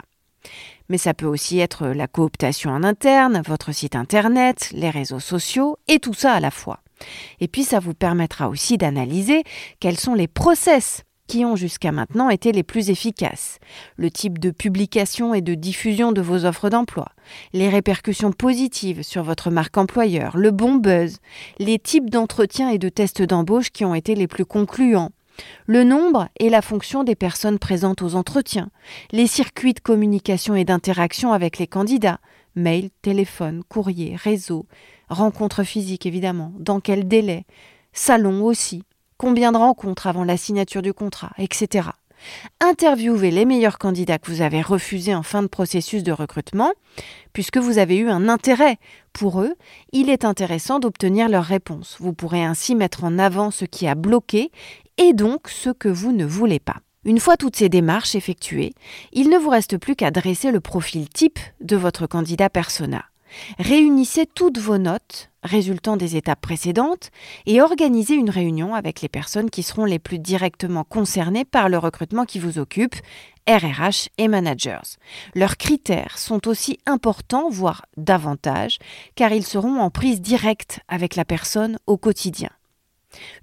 Mais 0.89 0.97
ça 0.97 1.13
peut 1.13 1.26
aussi 1.26 1.60
être 1.60 1.88
la 1.88 2.08
cooptation 2.08 2.71
en 2.71 2.84
interne, 2.84 3.41
votre 3.45 3.71
site 3.71 3.95
internet, 3.95 4.71
les 4.74 4.89
réseaux 4.89 5.21
sociaux, 5.21 5.78
et 5.88 6.00
tout 6.00 6.13
ça 6.13 6.34
à 6.34 6.41
la 6.41 6.52
fois. 6.52 6.82
Et 7.40 7.48
puis 7.48 7.64
ça 7.64 7.80
vous 7.80 7.94
permettra 7.94 8.50
aussi 8.50 8.78
d'analyser 8.78 9.44
quels 9.80 10.00
sont 10.00 10.14
les 10.14 10.28
process 10.28 11.04
qui 11.32 11.46
ont 11.46 11.56
jusqu'à 11.56 11.94
maintenant 11.94 12.30
été 12.30 12.52
les 12.52 12.62
plus 12.62 12.90
efficaces, 12.90 13.60
le 13.96 14.12
type 14.12 14.38
de 14.38 14.52
publication 14.52 15.34
et 15.34 15.40
de 15.40 15.56
diffusion 15.56 16.12
de 16.12 16.20
vos 16.20 16.44
offres 16.44 16.70
d'emploi, 16.70 17.08
les 17.54 17.70
répercussions 17.70 18.34
positives 18.34 19.02
sur 19.02 19.24
votre 19.24 19.50
marque 19.50 19.78
employeur, 19.78 20.36
le 20.36 20.52
bon 20.52 20.76
buzz, 20.76 21.20
les 21.58 21.80
types 21.80 22.10
d'entretiens 22.10 22.70
et 22.70 22.78
de 22.78 22.90
tests 22.90 23.22
d'embauche 23.22 23.70
qui 23.70 23.86
ont 23.86 23.96
été 23.96 24.14
les 24.14 24.28
plus 24.28 24.44
concluants, 24.44 25.12
le 25.68 25.86
nombre 25.86 26.28
et 26.38 26.50
la 26.50 26.62
fonction 26.62 27.06
des 27.06 27.16
personnes 27.16 27.60
présentes 27.60 28.02
aux 28.02 28.16
entretiens, 28.16 28.70
les 29.14 29.28
circuits 29.28 29.74
de 29.74 29.80
communication 29.80 30.56
et 30.56 30.66
d'interaction 30.66 31.32
avec 31.32 31.60
les 31.60 31.68
candidats, 31.68 32.20
mail, 32.56 32.90
téléphone, 33.02 33.64
courrier, 33.70 34.18
réseau, 34.18 34.66
rencontres 35.12 35.63
physiques 35.63 36.06
évidemment, 36.06 36.54
dans 36.58 36.80
quel 36.80 37.08
délai, 37.08 37.45
salon 37.93 38.43
aussi, 38.43 38.84
combien 39.17 39.52
de 39.52 39.58
rencontres 39.58 40.08
avant 40.08 40.24
la 40.24 40.38
signature 40.38 40.82
du 40.82 40.93
contrat, 40.93 41.32
etc. 41.38 41.89
Interviewez 42.60 43.32
les 43.32 43.45
meilleurs 43.45 43.78
candidats 43.78 44.19
que 44.19 44.32
vous 44.32 44.41
avez 44.41 44.62
refusés 44.62 45.15
en 45.15 45.24
fin 45.24 45.41
de 45.41 45.47
processus 45.47 46.04
de 46.04 46.12
recrutement, 46.12 46.71
puisque 47.34 47.58
vous 47.58 47.78
avez 47.78 47.97
eu 47.97 48.10
un 48.10 48.30
intérêt 48.30 48.78
pour 49.13 49.41
eux, 49.41 49.56
il 49.91 50.10
est 50.10 50.26
intéressant 50.26 50.80
d'obtenir 50.80 51.30
leurs 51.30 51.43
réponses. 51.43 51.97
Vous 52.00 52.13
pourrez 52.13 52.43
ainsi 52.43 52.76
mettre 52.76 53.04
en 53.04 53.19
avant 53.19 53.52
ce 53.52 53.65
qui 53.65 53.88
a 53.88 53.95
bloqué 53.95 54.52
et 54.97 55.13
donc 55.13 55.50
ce 55.50 55.69
que 55.69 55.89
vous 55.89 56.12
ne 56.12 56.26
voulez 56.26 56.60
pas. 56.60 56.78
Une 57.04 57.19
fois 57.19 57.36
toutes 57.36 57.56
ces 57.56 57.69
démarches 57.69 58.13
effectuées, 58.13 58.74
il 59.12 59.30
ne 59.30 59.38
vous 59.38 59.50
reste 59.50 59.78
plus 59.78 59.95
qu'à 59.95 60.12
dresser 60.12 60.52
le 60.52 60.60
profil 60.60 61.10
type 61.10 61.39
de 61.60 61.76
votre 61.76 62.06
candidat 62.06 62.50
persona. 62.50 63.06
Réunissez 63.60 64.26
toutes 64.26 64.58
vos 64.58 64.78
notes 64.78 65.32
résultant 65.44 65.98
des 65.98 66.15
étapes 66.15 66.41
précédentes 66.41 67.10
et 67.46 67.62
organisez 67.62 68.13
une 68.13 68.30
réunion 68.30 68.76
avec 68.76 69.02
les 69.02 69.10
personnes 69.10 69.50
qui 69.50 69.63
seront 69.63 69.86
les 69.86 70.00
plus 70.00 70.20
directement 70.20 70.84
concernées 70.84 71.46
par 71.46 71.70
le 71.70 71.78
recrutement 71.78 72.26
qui 72.26 72.39
vous 72.39 72.60
occupe, 72.60 72.96
RRH 73.48 74.10
et 74.17 74.28
managers. 74.28 74.98
Leurs 75.34 75.58
critères 75.58 76.17
sont 76.17 76.48
aussi 76.48 76.80
importants, 76.86 77.50
voire 77.50 77.86
davantage, 77.98 78.78
car 79.15 79.32
ils 79.32 79.46
seront 79.46 79.80
en 79.80 79.89
prise 79.89 80.22
directe 80.22 80.80
avec 80.88 81.15
la 81.15 81.26
personne 81.26 81.78
au 81.88 81.98
quotidien. 81.98 82.50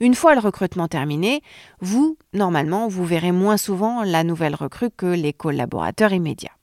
Une 0.01 0.15
fois 0.15 0.35
le 0.35 0.41
recrutement 0.41 0.89
terminé, 0.89 1.43
vous, 1.81 2.17
normalement, 2.33 2.89
vous 2.89 3.05
verrez 3.05 3.33
moins 3.33 3.59
souvent 3.59 4.03
la 4.03 4.25
nouvelle 4.25 4.55
recrue 4.55 4.91
que 4.91 5.07
les 5.07 5.35
collaborateurs 5.35 6.13
immédiats. 6.13 6.58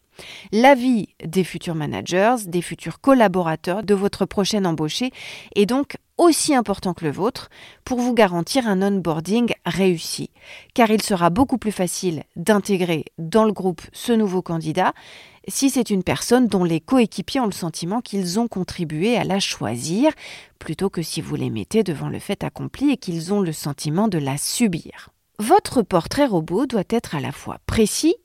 L'avis 0.51 1.10
des 1.23 1.43
futurs 1.43 1.75
managers, 1.75 2.36
des 2.47 2.62
futurs 2.62 3.01
collaborateurs 3.01 3.84
de 3.84 3.93
votre 3.93 4.25
prochaine 4.25 4.65
embauché 4.65 5.12
est 5.56 5.65
donc 5.65 5.97
aussi 6.17 6.56
important 6.56 6.93
que 6.93 7.06
le 7.06 7.12
vôtre 7.12 7.49
pour 7.84 7.99
vous 7.99 8.13
garantir 8.13 8.67
un 8.67 8.82
onboarding 8.82 9.54
réussi, 9.65 10.30
car 10.73 10.89
il 10.89 11.01
sera 11.01 11.30
beaucoup 11.30 11.58
plus 11.58 11.73
facile 11.73 12.23
d'intégrer 12.36 13.06
dans 13.17 13.43
le 13.43 13.51
groupe 13.51 13.82
ce 13.91 14.13
nouveau 14.13 14.41
candidat 14.41 14.93
si 15.47 15.69
c'est 15.69 15.89
une 15.89 16.04
personne 16.04 16.47
dont 16.47 16.63
les 16.63 16.80
coéquipiers 16.80 17.39
ont 17.39 17.45
le 17.45 17.51
sentiment 17.51 18.01
qu'ils 18.01 18.39
ont 18.39 18.47
contribué 18.47 19.17
à 19.17 19.23
la 19.23 19.39
choisir, 19.39 20.12
plutôt 20.58 20.89
que 20.89 21.04
si 21.04 21.21
vous 21.21 21.36
les 21.36 21.49
mettez 21.49 21.84
devant 21.84 22.10
le 22.10 22.19
fait 22.19 22.43
accompli 22.43 22.91
et 22.91 22.97
qu'ils 22.97 23.34
ont 23.34 23.41
le 23.41 23.51
sentiment 23.51 24.08
de 24.08 24.17
la 24.17 24.38
subir. 24.38 25.10
Votre 25.38 25.82
portrait 25.82 26.25
robot 26.25 26.65
doit 26.65 26.84
être 26.89 27.13
à 27.13 27.19
la 27.19 27.32
fois 27.32 27.60
précis, 27.67 28.15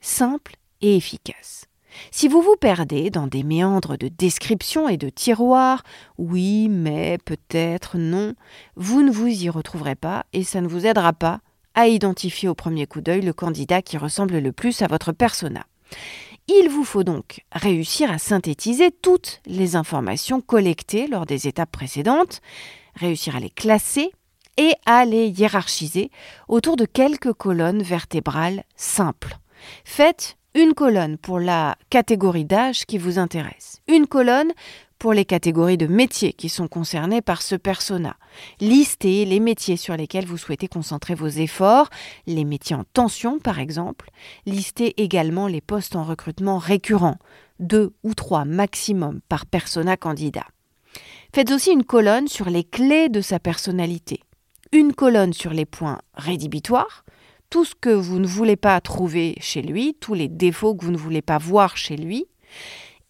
simple 0.00 0.54
et 0.80 0.96
efficace. 0.96 1.66
Si 2.10 2.28
vous 2.28 2.42
vous 2.42 2.56
perdez 2.56 3.10
dans 3.10 3.26
des 3.26 3.42
méandres 3.42 3.96
de 3.96 4.08
description 4.08 4.88
et 4.88 4.96
de 4.96 5.08
tiroirs, 5.08 5.82
oui, 6.16 6.68
mais, 6.68 7.18
peut-être, 7.24 7.96
non, 7.98 8.34
vous 8.76 9.02
ne 9.02 9.10
vous 9.10 9.26
y 9.26 9.48
retrouverez 9.48 9.94
pas 9.94 10.26
et 10.32 10.44
ça 10.44 10.60
ne 10.60 10.68
vous 10.68 10.86
aidera 10.86 11.12
pas 11.12 11.40
à 11.74 11.88
identifier 11.88 12.48
au 12.48 12.54
premier 12.54 12.86
coup 12.86 13.00
d'œil 13.00 13.22
le 13.22 13.32
candidat 13.32 13.82
qui 13.82 13.96
ressemble 13.96 14.38
le 14.38 14.52
plus 14.52 14.82
à 14.82 14.86
votre 14.86 15.12
persona. 15.12 15.64
Il 16.48 16.68
vous 16.70 16.84
faut 16.84 17.04
donc 17.04 17.44
réussir 17.52 18.10
à 18.10 18.18
synthétiser 18.18 18.90
toutes 18.90 19.40
les 19.44 19.76
informations 19.76 20.40
collectées 20.40 21.06
lors 21.06 21.26
des 21.26 21.46
étapes 21.46 21.70
précédentes, 21.70 22.40
réussir 22.94 23.36
à 23.36 23.40
les 23.40 23.50
classer 23.50 24.12
et 24.56 24.72
à 24.86 25.04
les 25.04 25.28
hiérarchiser 25.28 26.10
autour 26.48 26.76
de 26.76 26.86
quelques 26.86 27.34
colonnes 27.34 27.82
vertébrales 27.82 28.64
simples. 28.76 29.38
Faites 29.84 30.37
une 30.58 30.74
colonne 30.74 31.18
pour 31.18 31.38
la 31.38 31.76
catégorie 31.88 32.44
d'âge 32.44 32.84
qui 32.84 32.98
vous 32.98 33.20
intéresse, 33.20 33.80
une 33.86 34.08
colonne 34.08 34.50
pour 34.98 35.12
les 35.12 35.24
catégories 35.24 35.76
de 35.76 35.86
métiers 35.86 36.32
qui 36.32 36.48
sont 36.48 36.66
concernés 36.66 37.22
par 37.22 37.42
ce 37.42 37.54
persona. 37.54 38.16
Listez 38.58 39.24
les 39.24 39.38
métiers 39.38 39.76
sur 39.76 39.96
lesquels 39.96 40.26
vous 40.26 40.36
souhaitez 40.36 40.66
concentrer 40.66 41.14
vos 41.14 41.28
efforts, 41.28 41.90
les 42.26 42.44
métiers 42.44 42.74
en 42.74 42.82
tension 42.92 43.38
par 43.38 43.60
exemple. 43.60 44.10
Listez 44.46 45.00
également 45.00 45.46
les 45.46 45.60
postes 45.60 45.94
en 45.94 46.02
recrutement 46.02 46.58
récurrents, 46.58 47.18
deux 47.60 47.92
ou 48.02 48.14
trois 48.14 48.44
maximum 48.44 49.20
par 49.28 49.46
persona 49.46 49.96
candidat. 49.96 50.46
Faites 51.32 51.52
aussi 51.52 51.70
une 51.70 51.84
colonne 51.84 52.26
sur 52.26 52.50
les 52.50 52.64
clés 52.64 53.08
de 53.08 53.20
sa 53.20 53.38
personnalité, 53.38 54.24
une 54.72 54.92
colonne 54.92 55.34
sur 55.34 55.52
les 55.52 55.66
points 55.66 56.00
rédhibitoires, 56.14 57.04
tout 57.50 57.64
ce 57.64 57.74
que 57.74 57.90
vous 57.90 58.18
ne 58.18 58.26
voulez 58.26 58.56
pas 58.56 58.80
trouver 58.80 59.34
chez 59.40 59.62
lui, 59.62 59.96
tous 60.00 60.14
les 60.14 60.28
défauts 60.28 60.74
que 60.74 60.84
vous 60.84 60.90
ne 60.90 60.96
voulez 60.96 61.22
pas 61.22 61.38
voir 61.38 61.76
chez 61.76 61.96
lui, 61.96 62.26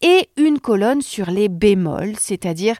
et 0.01 0.29
une 0.37 0.61
colonne 0.61 1.03
sur 1.03 1.31
les 1.31 1.49
bémols, 1.49 2.15
c'est-à-dire 2.19 2.77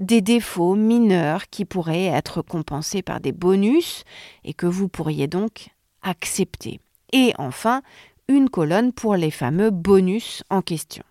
des 0.00 0.22
défauts 0.22 0.74
mineurs 0.74 1.48
qui 1.50 1.64
pourraient 1.64 2.06
être 2.06 2.42
compensés 2.42 3.02
par 3.02 3.20
des 3.20 3.32
bonus 3.32 4.04
et 4.44 4.54
que 4.54 4.66
vous 4.66 4.88
pourriez 4.88 5.26
donc 5.26 5.68
accepter. 6.02 6.80
Et 7.12 7.34
enfin, 7.38 7.82
une 8.28 8.48
colonne 8.48 8.92
pour 8.92 9.16
les 9.16 9.30
fameux 9.30 9.70
bonus 9.70 10.42
en 10.48 10.62
question. 10.62 11.04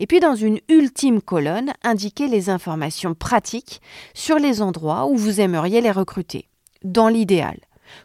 Et 0.00 0.06
puis 0.06 0.18
dans 0.18 0.34
une 0.34 0.60
ultime 0.68 1.20
colonne, 1.20 1.72
indiquez 1.84 2.26
les 2.26 2.50
informations 2.50 3.14
pratiques 3.14 3.80
sur 4.14 4.38
les 4.38 4.62
endroits 4.62 5.06
où 5.06 5.16
vous 5.16 5.40
aimeriez 5.40 5.80
les 5.80 5.90
recruter. 5.90 6.48
Dans 6.84 7.08
l'idéal, 7.08 7.58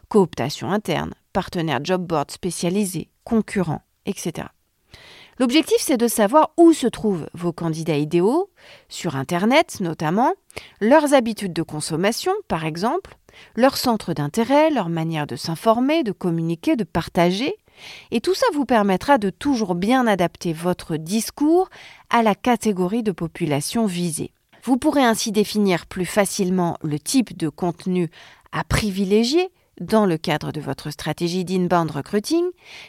cooptation 0.08 0.70
interne, 0.70 1.14
partenaires 1.32 1.80
job 1.82 2.06
board 2.06 2.30
spécialisés, 2.30 3.10
concurrents, 3.24 3.82
etc. 4.06 4.48
L'objectif, 5.40 5.78
c'est 5.80 5.96
de 5.96 6.06
savoir 6.06 6.52
où 6.56 6.72
se 6.72 6.86
trouvent 6.86 7.28
vos 7.34 7.52
candidats 7.52 7.96
idéaux, 7.96 8.50
sur 8.88 9.16
Internet 9.16 9.80
notamment, 9.80 10.32
leurs 10.80 11.12
habitudes 11.12 11.52
de 11.52 11.62
consommation, 11.62 12.32
par 12.46 12.64
exemple, 12.64 13.16
leur 13.56 13.76
centre 13.76 14.12
d'intérêt, 14.12 14.70
leur 14.70 14.88
manière 14.88 15.26
de 15.26 15.34
s'informer, 15.34 16.04
de 16.04 16.12
communiquer, 16.12 16.76
de 16.76 16.84
partager. 16.84 17.56
Et 18.12 18.20
tout 18.20 18.34
ça 18.34 18.46
vous 18.54 18.64
permettra 18.64 19.18
de 19.18 19.30
toujours 19.30 19.74
bien 19.74 20.06
adapter 20.06 20.52
votre 20.52 20.96
discours 20.96 21.68
à 22.10 22.22
la 22.22 22.36
catégorie 22.36 23.02
de 23.02 23.10
population 23.10 23.86
visée. 23.86 24.32
Vous 24.62 24.76
pourrez 24.76 25.02
ainsi 25.02 25.32
définir 25.32 25.86
plus 25.86 26.06
facilement 26.06 26.78
le 26.82 27.00
type 27.00 27.36
de 27.36 27.48
contenu 27.48 28.08
à 28.52 28.62
privilégier 28.62 29.50
dans 29.80 30.06
le 30.06 30.16
cadre 30.16 30.52
de 30.52 30.60
votre 30.60 30.90
stratégie 30.90 31.44
d'inbound 31.44 31.90
recruiting, 31.90 32.44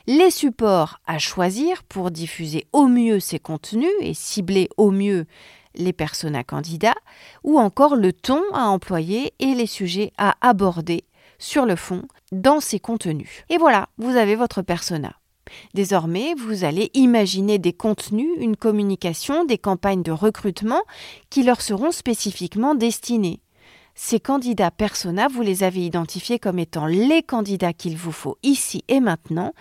les 0.07 0.31
supports 0.31 0.99
à 1.05 1.19
choisir 1.19 1.83
pour 1.83 2.11
diffuser 2.11 2.67
au 2.73 2.87
mieux 2.87 3.19
ces 3.19 3.39
contenus 3.39 3.91
et 4.01 4.13
cibler 4.13 4.69
au 4.77 4.91
mieux 4.91 5.25
les 5.75 5.93
personnes 5.93 6.35
à 6.35 6.43
candidats, 6.43 6.95
ou 7.43 7.59
encore 7.59 7.95
le 7.95 8.13
ton 8.13 8.41
à 8.53 8.65
employer 8.65 9.33
et 9.39 9.53
les 9.53 9.67
sujets 9.67 10.13
à 10.17 10.35
aborder 10.41 11.03
sur 11.37 11.65
le 11.65 11.75
fond 11.75 12.03
dans 12.31 12.59
ces 12.59 12.79
contenus. 12.79 13.43
Et 13.49 13.57
voilà, 13.57 13.89
vous 13.97 14.15
avez 14.15 14.35
votre 14.35 14.61
persona. 14.61 15.13
Désormais, 15.73 16.33
vous 16.35 16.63
allez 16.63 16.89
imaginer 16.93 17.59
des 17.59 17.73
contenus, 17.73 18.31
une 18.39 18.55
communication, 18.55 19.45
des 19.45 19.57
campagnes 19.57 20.01
de 20.01 20.11
recrutement 20.11 20.81
qui 21.29 21.43
leur 21.43 21.61
seront 21.61 21.91
spécifiquement 21.91 22.73
destinées. 22.73 23.41
Ces 23.97 24.19
candidats 24.19 24.71
persona, 24.71 25.29
vous 25.29 25.41
les 25.41 25.63
avez 25.63 25.85
identifiés 25.85 26.37
comme 26.37 26.59
étant 26.59 26.85
les 26.85 27.23
candidats 27.23 27.71
qu'il 27.71 27.95
vous 27.95 28.11
faut 28.11 28.37
ici 28.43 28.83
et 28.89 28.99
maintenant. 28.99 29.53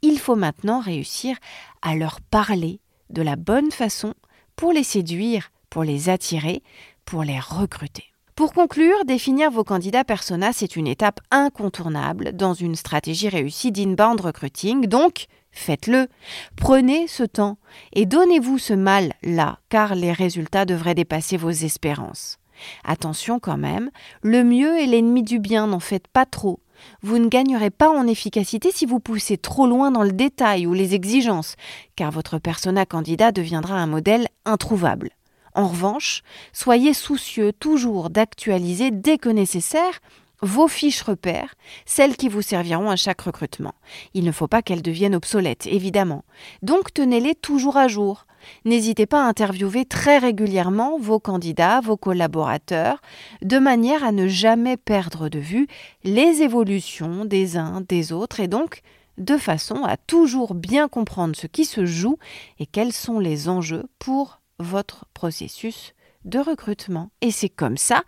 Il 0.00 0.18
faut 0.18 0.34
maintenant 0.34 0.80
réussir 0.80 1.36
à 1.82 1.94
leur 1.94 2.22
parler 2.22 2.80
de 3.10 3.20
la 3.20 3.36
bonne 3.36 3.70
façon 3.70 4.14
pour 4.56 4.72
les 4.72 4.82
séduire, 4.82 5.50
pour 5.68 5.84
les 5.84 6.08
attirer, 6.08 6.62
pour 7.04 7.22
les 7.22 7.38
recruter. 7.38 8.04
Pour 8.34 8.54
conclure, 8.54 9.04
définir 9.04 9.50
vos 9.50 9.62
candidats 9.62 10.04
persona, 10.04 10.54
c'est 10.54 10.76
une 10.76 10.86
étape 10.86 11.20
incontournable 11.30 12.32
dans 12.32 12.54
une 12.54 12.76
stratégie 12.76 13.28
réussie 13.28 13.72
d'inbound 13.72 14.22
recruiting, 14.22 14.86
donc 14.86 15.26
faites-le. 15.50 16.08
Prenez 16.56 17.06
ce 17.08 17.24
temps 17.24 17.58
et 17.92 18.06
donnez-vous 18.06 18.56
ce 18.56 18.72
mal-là, 18.72 19.58
car 19.68 19.94
les 19.94 20.12
résultats 20.12 20.64
devraient 20.64 20.94
dépasser 20.94 21.36
vos 21.36 21.50
espérances. 21.50 22.38
Attention 22.84 23.38
quand 23.38 23.56
même, 23.56 23.90
le 24.22 24.44
mieux 24.44 24.78
est 24.78 24.86
l'ennemi 24.86 25.22
du 25.22 25.38
bien, 25.38 25.66
n'en 25.66 25.80
faites 25.80 26.08
pas 26.08 26.26
trop. 26.26 26.60
Vous 27.02 27.18
ne 27.18 27.28
gagnerez 27.28 27.70
pas 27.70 27.90
en 27.90 28.06
efficacité 28.06 28.70
si 28.72 28.86
vous 28.86 29.00
poussez 29.00 29.38
trop 29.38 29.66
loin 29.66 29.90
dans 29.90 30.02
le 30.02 30.12
détail 30.12 30.66
ou 30.66 30.74
les 30.74 30.94
exigences, 30.94 31.56
car 31.96 32.10
votre 32.10 32.38
persona 32.38 32.86
candidat 32.86 33.32
deviendra 33.32 33.74
un 33.74 33.86
modèle 33.86 34.28
introuvable. 34.44 35.10
En 35.54 35.68
revanche, 35.68 36.22
soyez 36.52 36.94
soucieux 36.94 37.52
toujours 37.52 38.10
d'actualiser 38.10 38.90
dès 38.90 39.18
que 39.18 39.28
nécessaire 39.28 40.00
vos 40.40 40.66
fiches 40.66 41.02
repères, 41.02 41.54
celles 41.86 42.16
qui 42.16 42.28
vous 42.28 42.42
serviront 42.42 42.90
à 42.90 42.96
chaque 42.96 43.20
recrutement. 43.20 43.74
Il 44.12 44.24
ne 44.24 44.32
faut 44.32 44.48
pas 44.48 44.60
qu'elles 44.60 44.82
deviennent 44.82 45.14
obsolètes, 45.14 45.66
évidemment. 45.66 46.24
Donc 46.62 46.92
tenez-les 46.92 47.36
toujours 47.36 47.76
à 47.76 47.86
jour. 47.86 48.26
N'hésitez 48.64 49.06
pas 49.06 49.24
à 49.24 49.28
interviewer 49.28 49.84
très 49.84 50.18
régulièrement 50.18 50.98
vos 50.98 51.18
candidats, 51.18 51.80
vos 51.80 51.96
collaborateurs, 51.96 53.00
de 53.42 53.58
manière 53.58 54.04
à 54.04 54.12
ne 54.12 54.28
jamais 54.28 54.76
perdre 54.76 55.28
de 55.28 55.38
vue 55.38 55.68
les 56.04 56.42
évolutions 56.42 57.24
des 57.24 57.56
uns 57.56 57.82
des 57.88 58.12
autres 58.12 58.40
et 58.40 58.48
donc 58.48 58.82
de 59.18 59.36
façon 59.36 59.84
à 59.84 59.96
toujours 59.96 60.54
bien 60.54 60.88
comprendre 60.88 61.36
ce 61.36 61.46
qui 61.46 61.64
se 61.64 61.84
joue 61.84 62.18
et 62.58 62.66
quels 62.66 62.92
sont 62.92 63.18
les 63.18 63.48
enjeux 63.48 63.84
pour 63.98 64.40
votre 64.58 65.06
processus 65.14 65.94
de 66.24 66.38
recrutement. 66.38 67.10
Et 67.20 67.30
c'est 67.30 67.48
comme 67.48 67.76
ça 67.76 68.02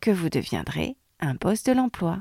que 0.00 0.10
vous 0.10 0.28
deviendrez 0.28 0.96
un 1.20 1.36
poste 1.36 1.66
de 1.66 1.72
l'emploi. 1.72 2.18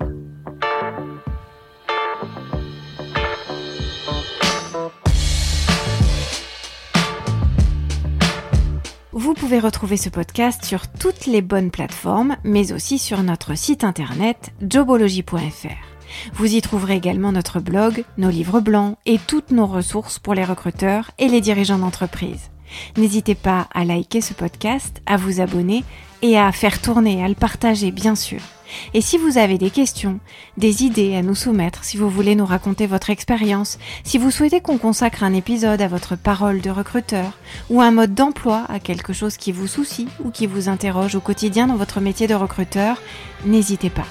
Vous 9.23 9.33
pouvez 9.33 9.59
retrouver 9.59 9.95
ce 9.95 10.09
podcast 10.09 10.65
sur 10.65 10.85
toutes 10.89 11.27
les 11.27 11.41
bonnes 11.41 11.71
plateformes, 11.71 12.35
mais 12.43 12.73
aussi 12.73 12.99
sur 12.99 13.23
notre 13.23 13.57
site 13.57 13.85
internet 13.85 14.51
jobology.fr. 14.69 16.33
Vous 16.33 16.53
y 16.53 16.61
trouverez 16.61 16.97
également 16.97 17.31
notre 17.31 17.61
blog, 17.61 18.03
nos 18.17 18.29
livres 18.29 18.59
blancs 18.59 18.97
et 19.05 19.19
toutes 19.25 19.51
nos 19.51 19.65
ressources 19.65 20.19
pour 20.19 20.33
les 20.33 20.43
recruteurs 20.43 21.11
et 21.19 21.29
les 21.29 21.39
dirigeants 21.39 21.77
d'entreprise. 21.77 22.51
N'hésitez 22.97 23.33
pas 23.33 23.69
à 23.73 23.85
liker 23.85 24.19
ce 24.19 24.33
podcast, 24.33 25.01
à 25.05 25.15
vous 25.15 25.39
abonner 25.39 25.85
et 26.21 26.37
à 26.37 26.51
faire 26.51 26.81
tourner, 26.81 27.23
à 27.23 27.29
le 27.29 27.35
partager 27.35 27.91
bien 27.91 28.15
sûr. 28.15 28.41
Et 28.93 29.01
si 29.01 29.17
vous 29.17 29.37
avez 29.37 29.57
des 29.57 29.69
questions, 29.69 30.19
des 30.57 30.83
idées 30.83 31.15
à 31.15 31.21
nous 31.21 31.35
soumettre, 31.35 31.83
si 31.83 31.97
vous 31.97 32.09
voulez 32.09 32.35
nous 32.35 32.45
raconter 32.45 32.87
votre 32.87 33.09
expérience, 33.09 33.77
si 34.03 34.17
vous 34.17 34.31
souhaitez 34.31 34.61
qu'on 34.61 34.77
consacre 34.77 35.23
un 35.23 35.33
épisode 35.33 35.81
à 35.81 35.87
votre 35.87 36.15
parole 36.15 36.61
de 36.61 36.69
recruteur 36.69 37.37
ou 37.69 37.81
un 37.81 37.91
mode 37.91 38.13
d'emploi 38.13 38.63
à 38.69 38.79
quelque 38.79 39.13
chose 39.13 39.37
qui 39.37 39.51
vous 39.51 39.67
soucie 39.67 40.07
ou 40.23 40.31
qui 40.31 40.47
vous 40.47 40.69
interroge 40.69 41.15
au 41.15 41.21
quotidien 41.21 41.67
dans 41.67 41.75
votre 41.75 42.01
métier 42.01 42.27
de 42.27 42.35
recruteur, 42.35 43.01
n'hésitez 43.45 43.89
pas. 43.89 44.07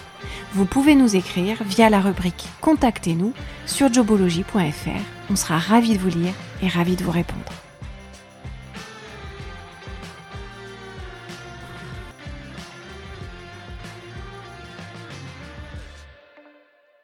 Vous 0.55 0.67
pouvez 0.67 0.95
nous 0.95 1.17
écrire 1.17 1.63
via 1.65 1.89
la 1.89 2.01
rubrique 2.01 2.47
Contactez-nous 2.61 3.33
sur 3.67 3.93
jobology.fr. 3.93 5.01
On 5.31 5.37
sera 5.37 5.59
ravis 5.59 5.95
de 5.95 5.99
vous 5.99 6.11
lire 6.11 6.35
et 6.63 6.69
ravis 6.69 6.97
de 6.97 7.05
vous 7.05 7.11
répondre. 7.11 7.53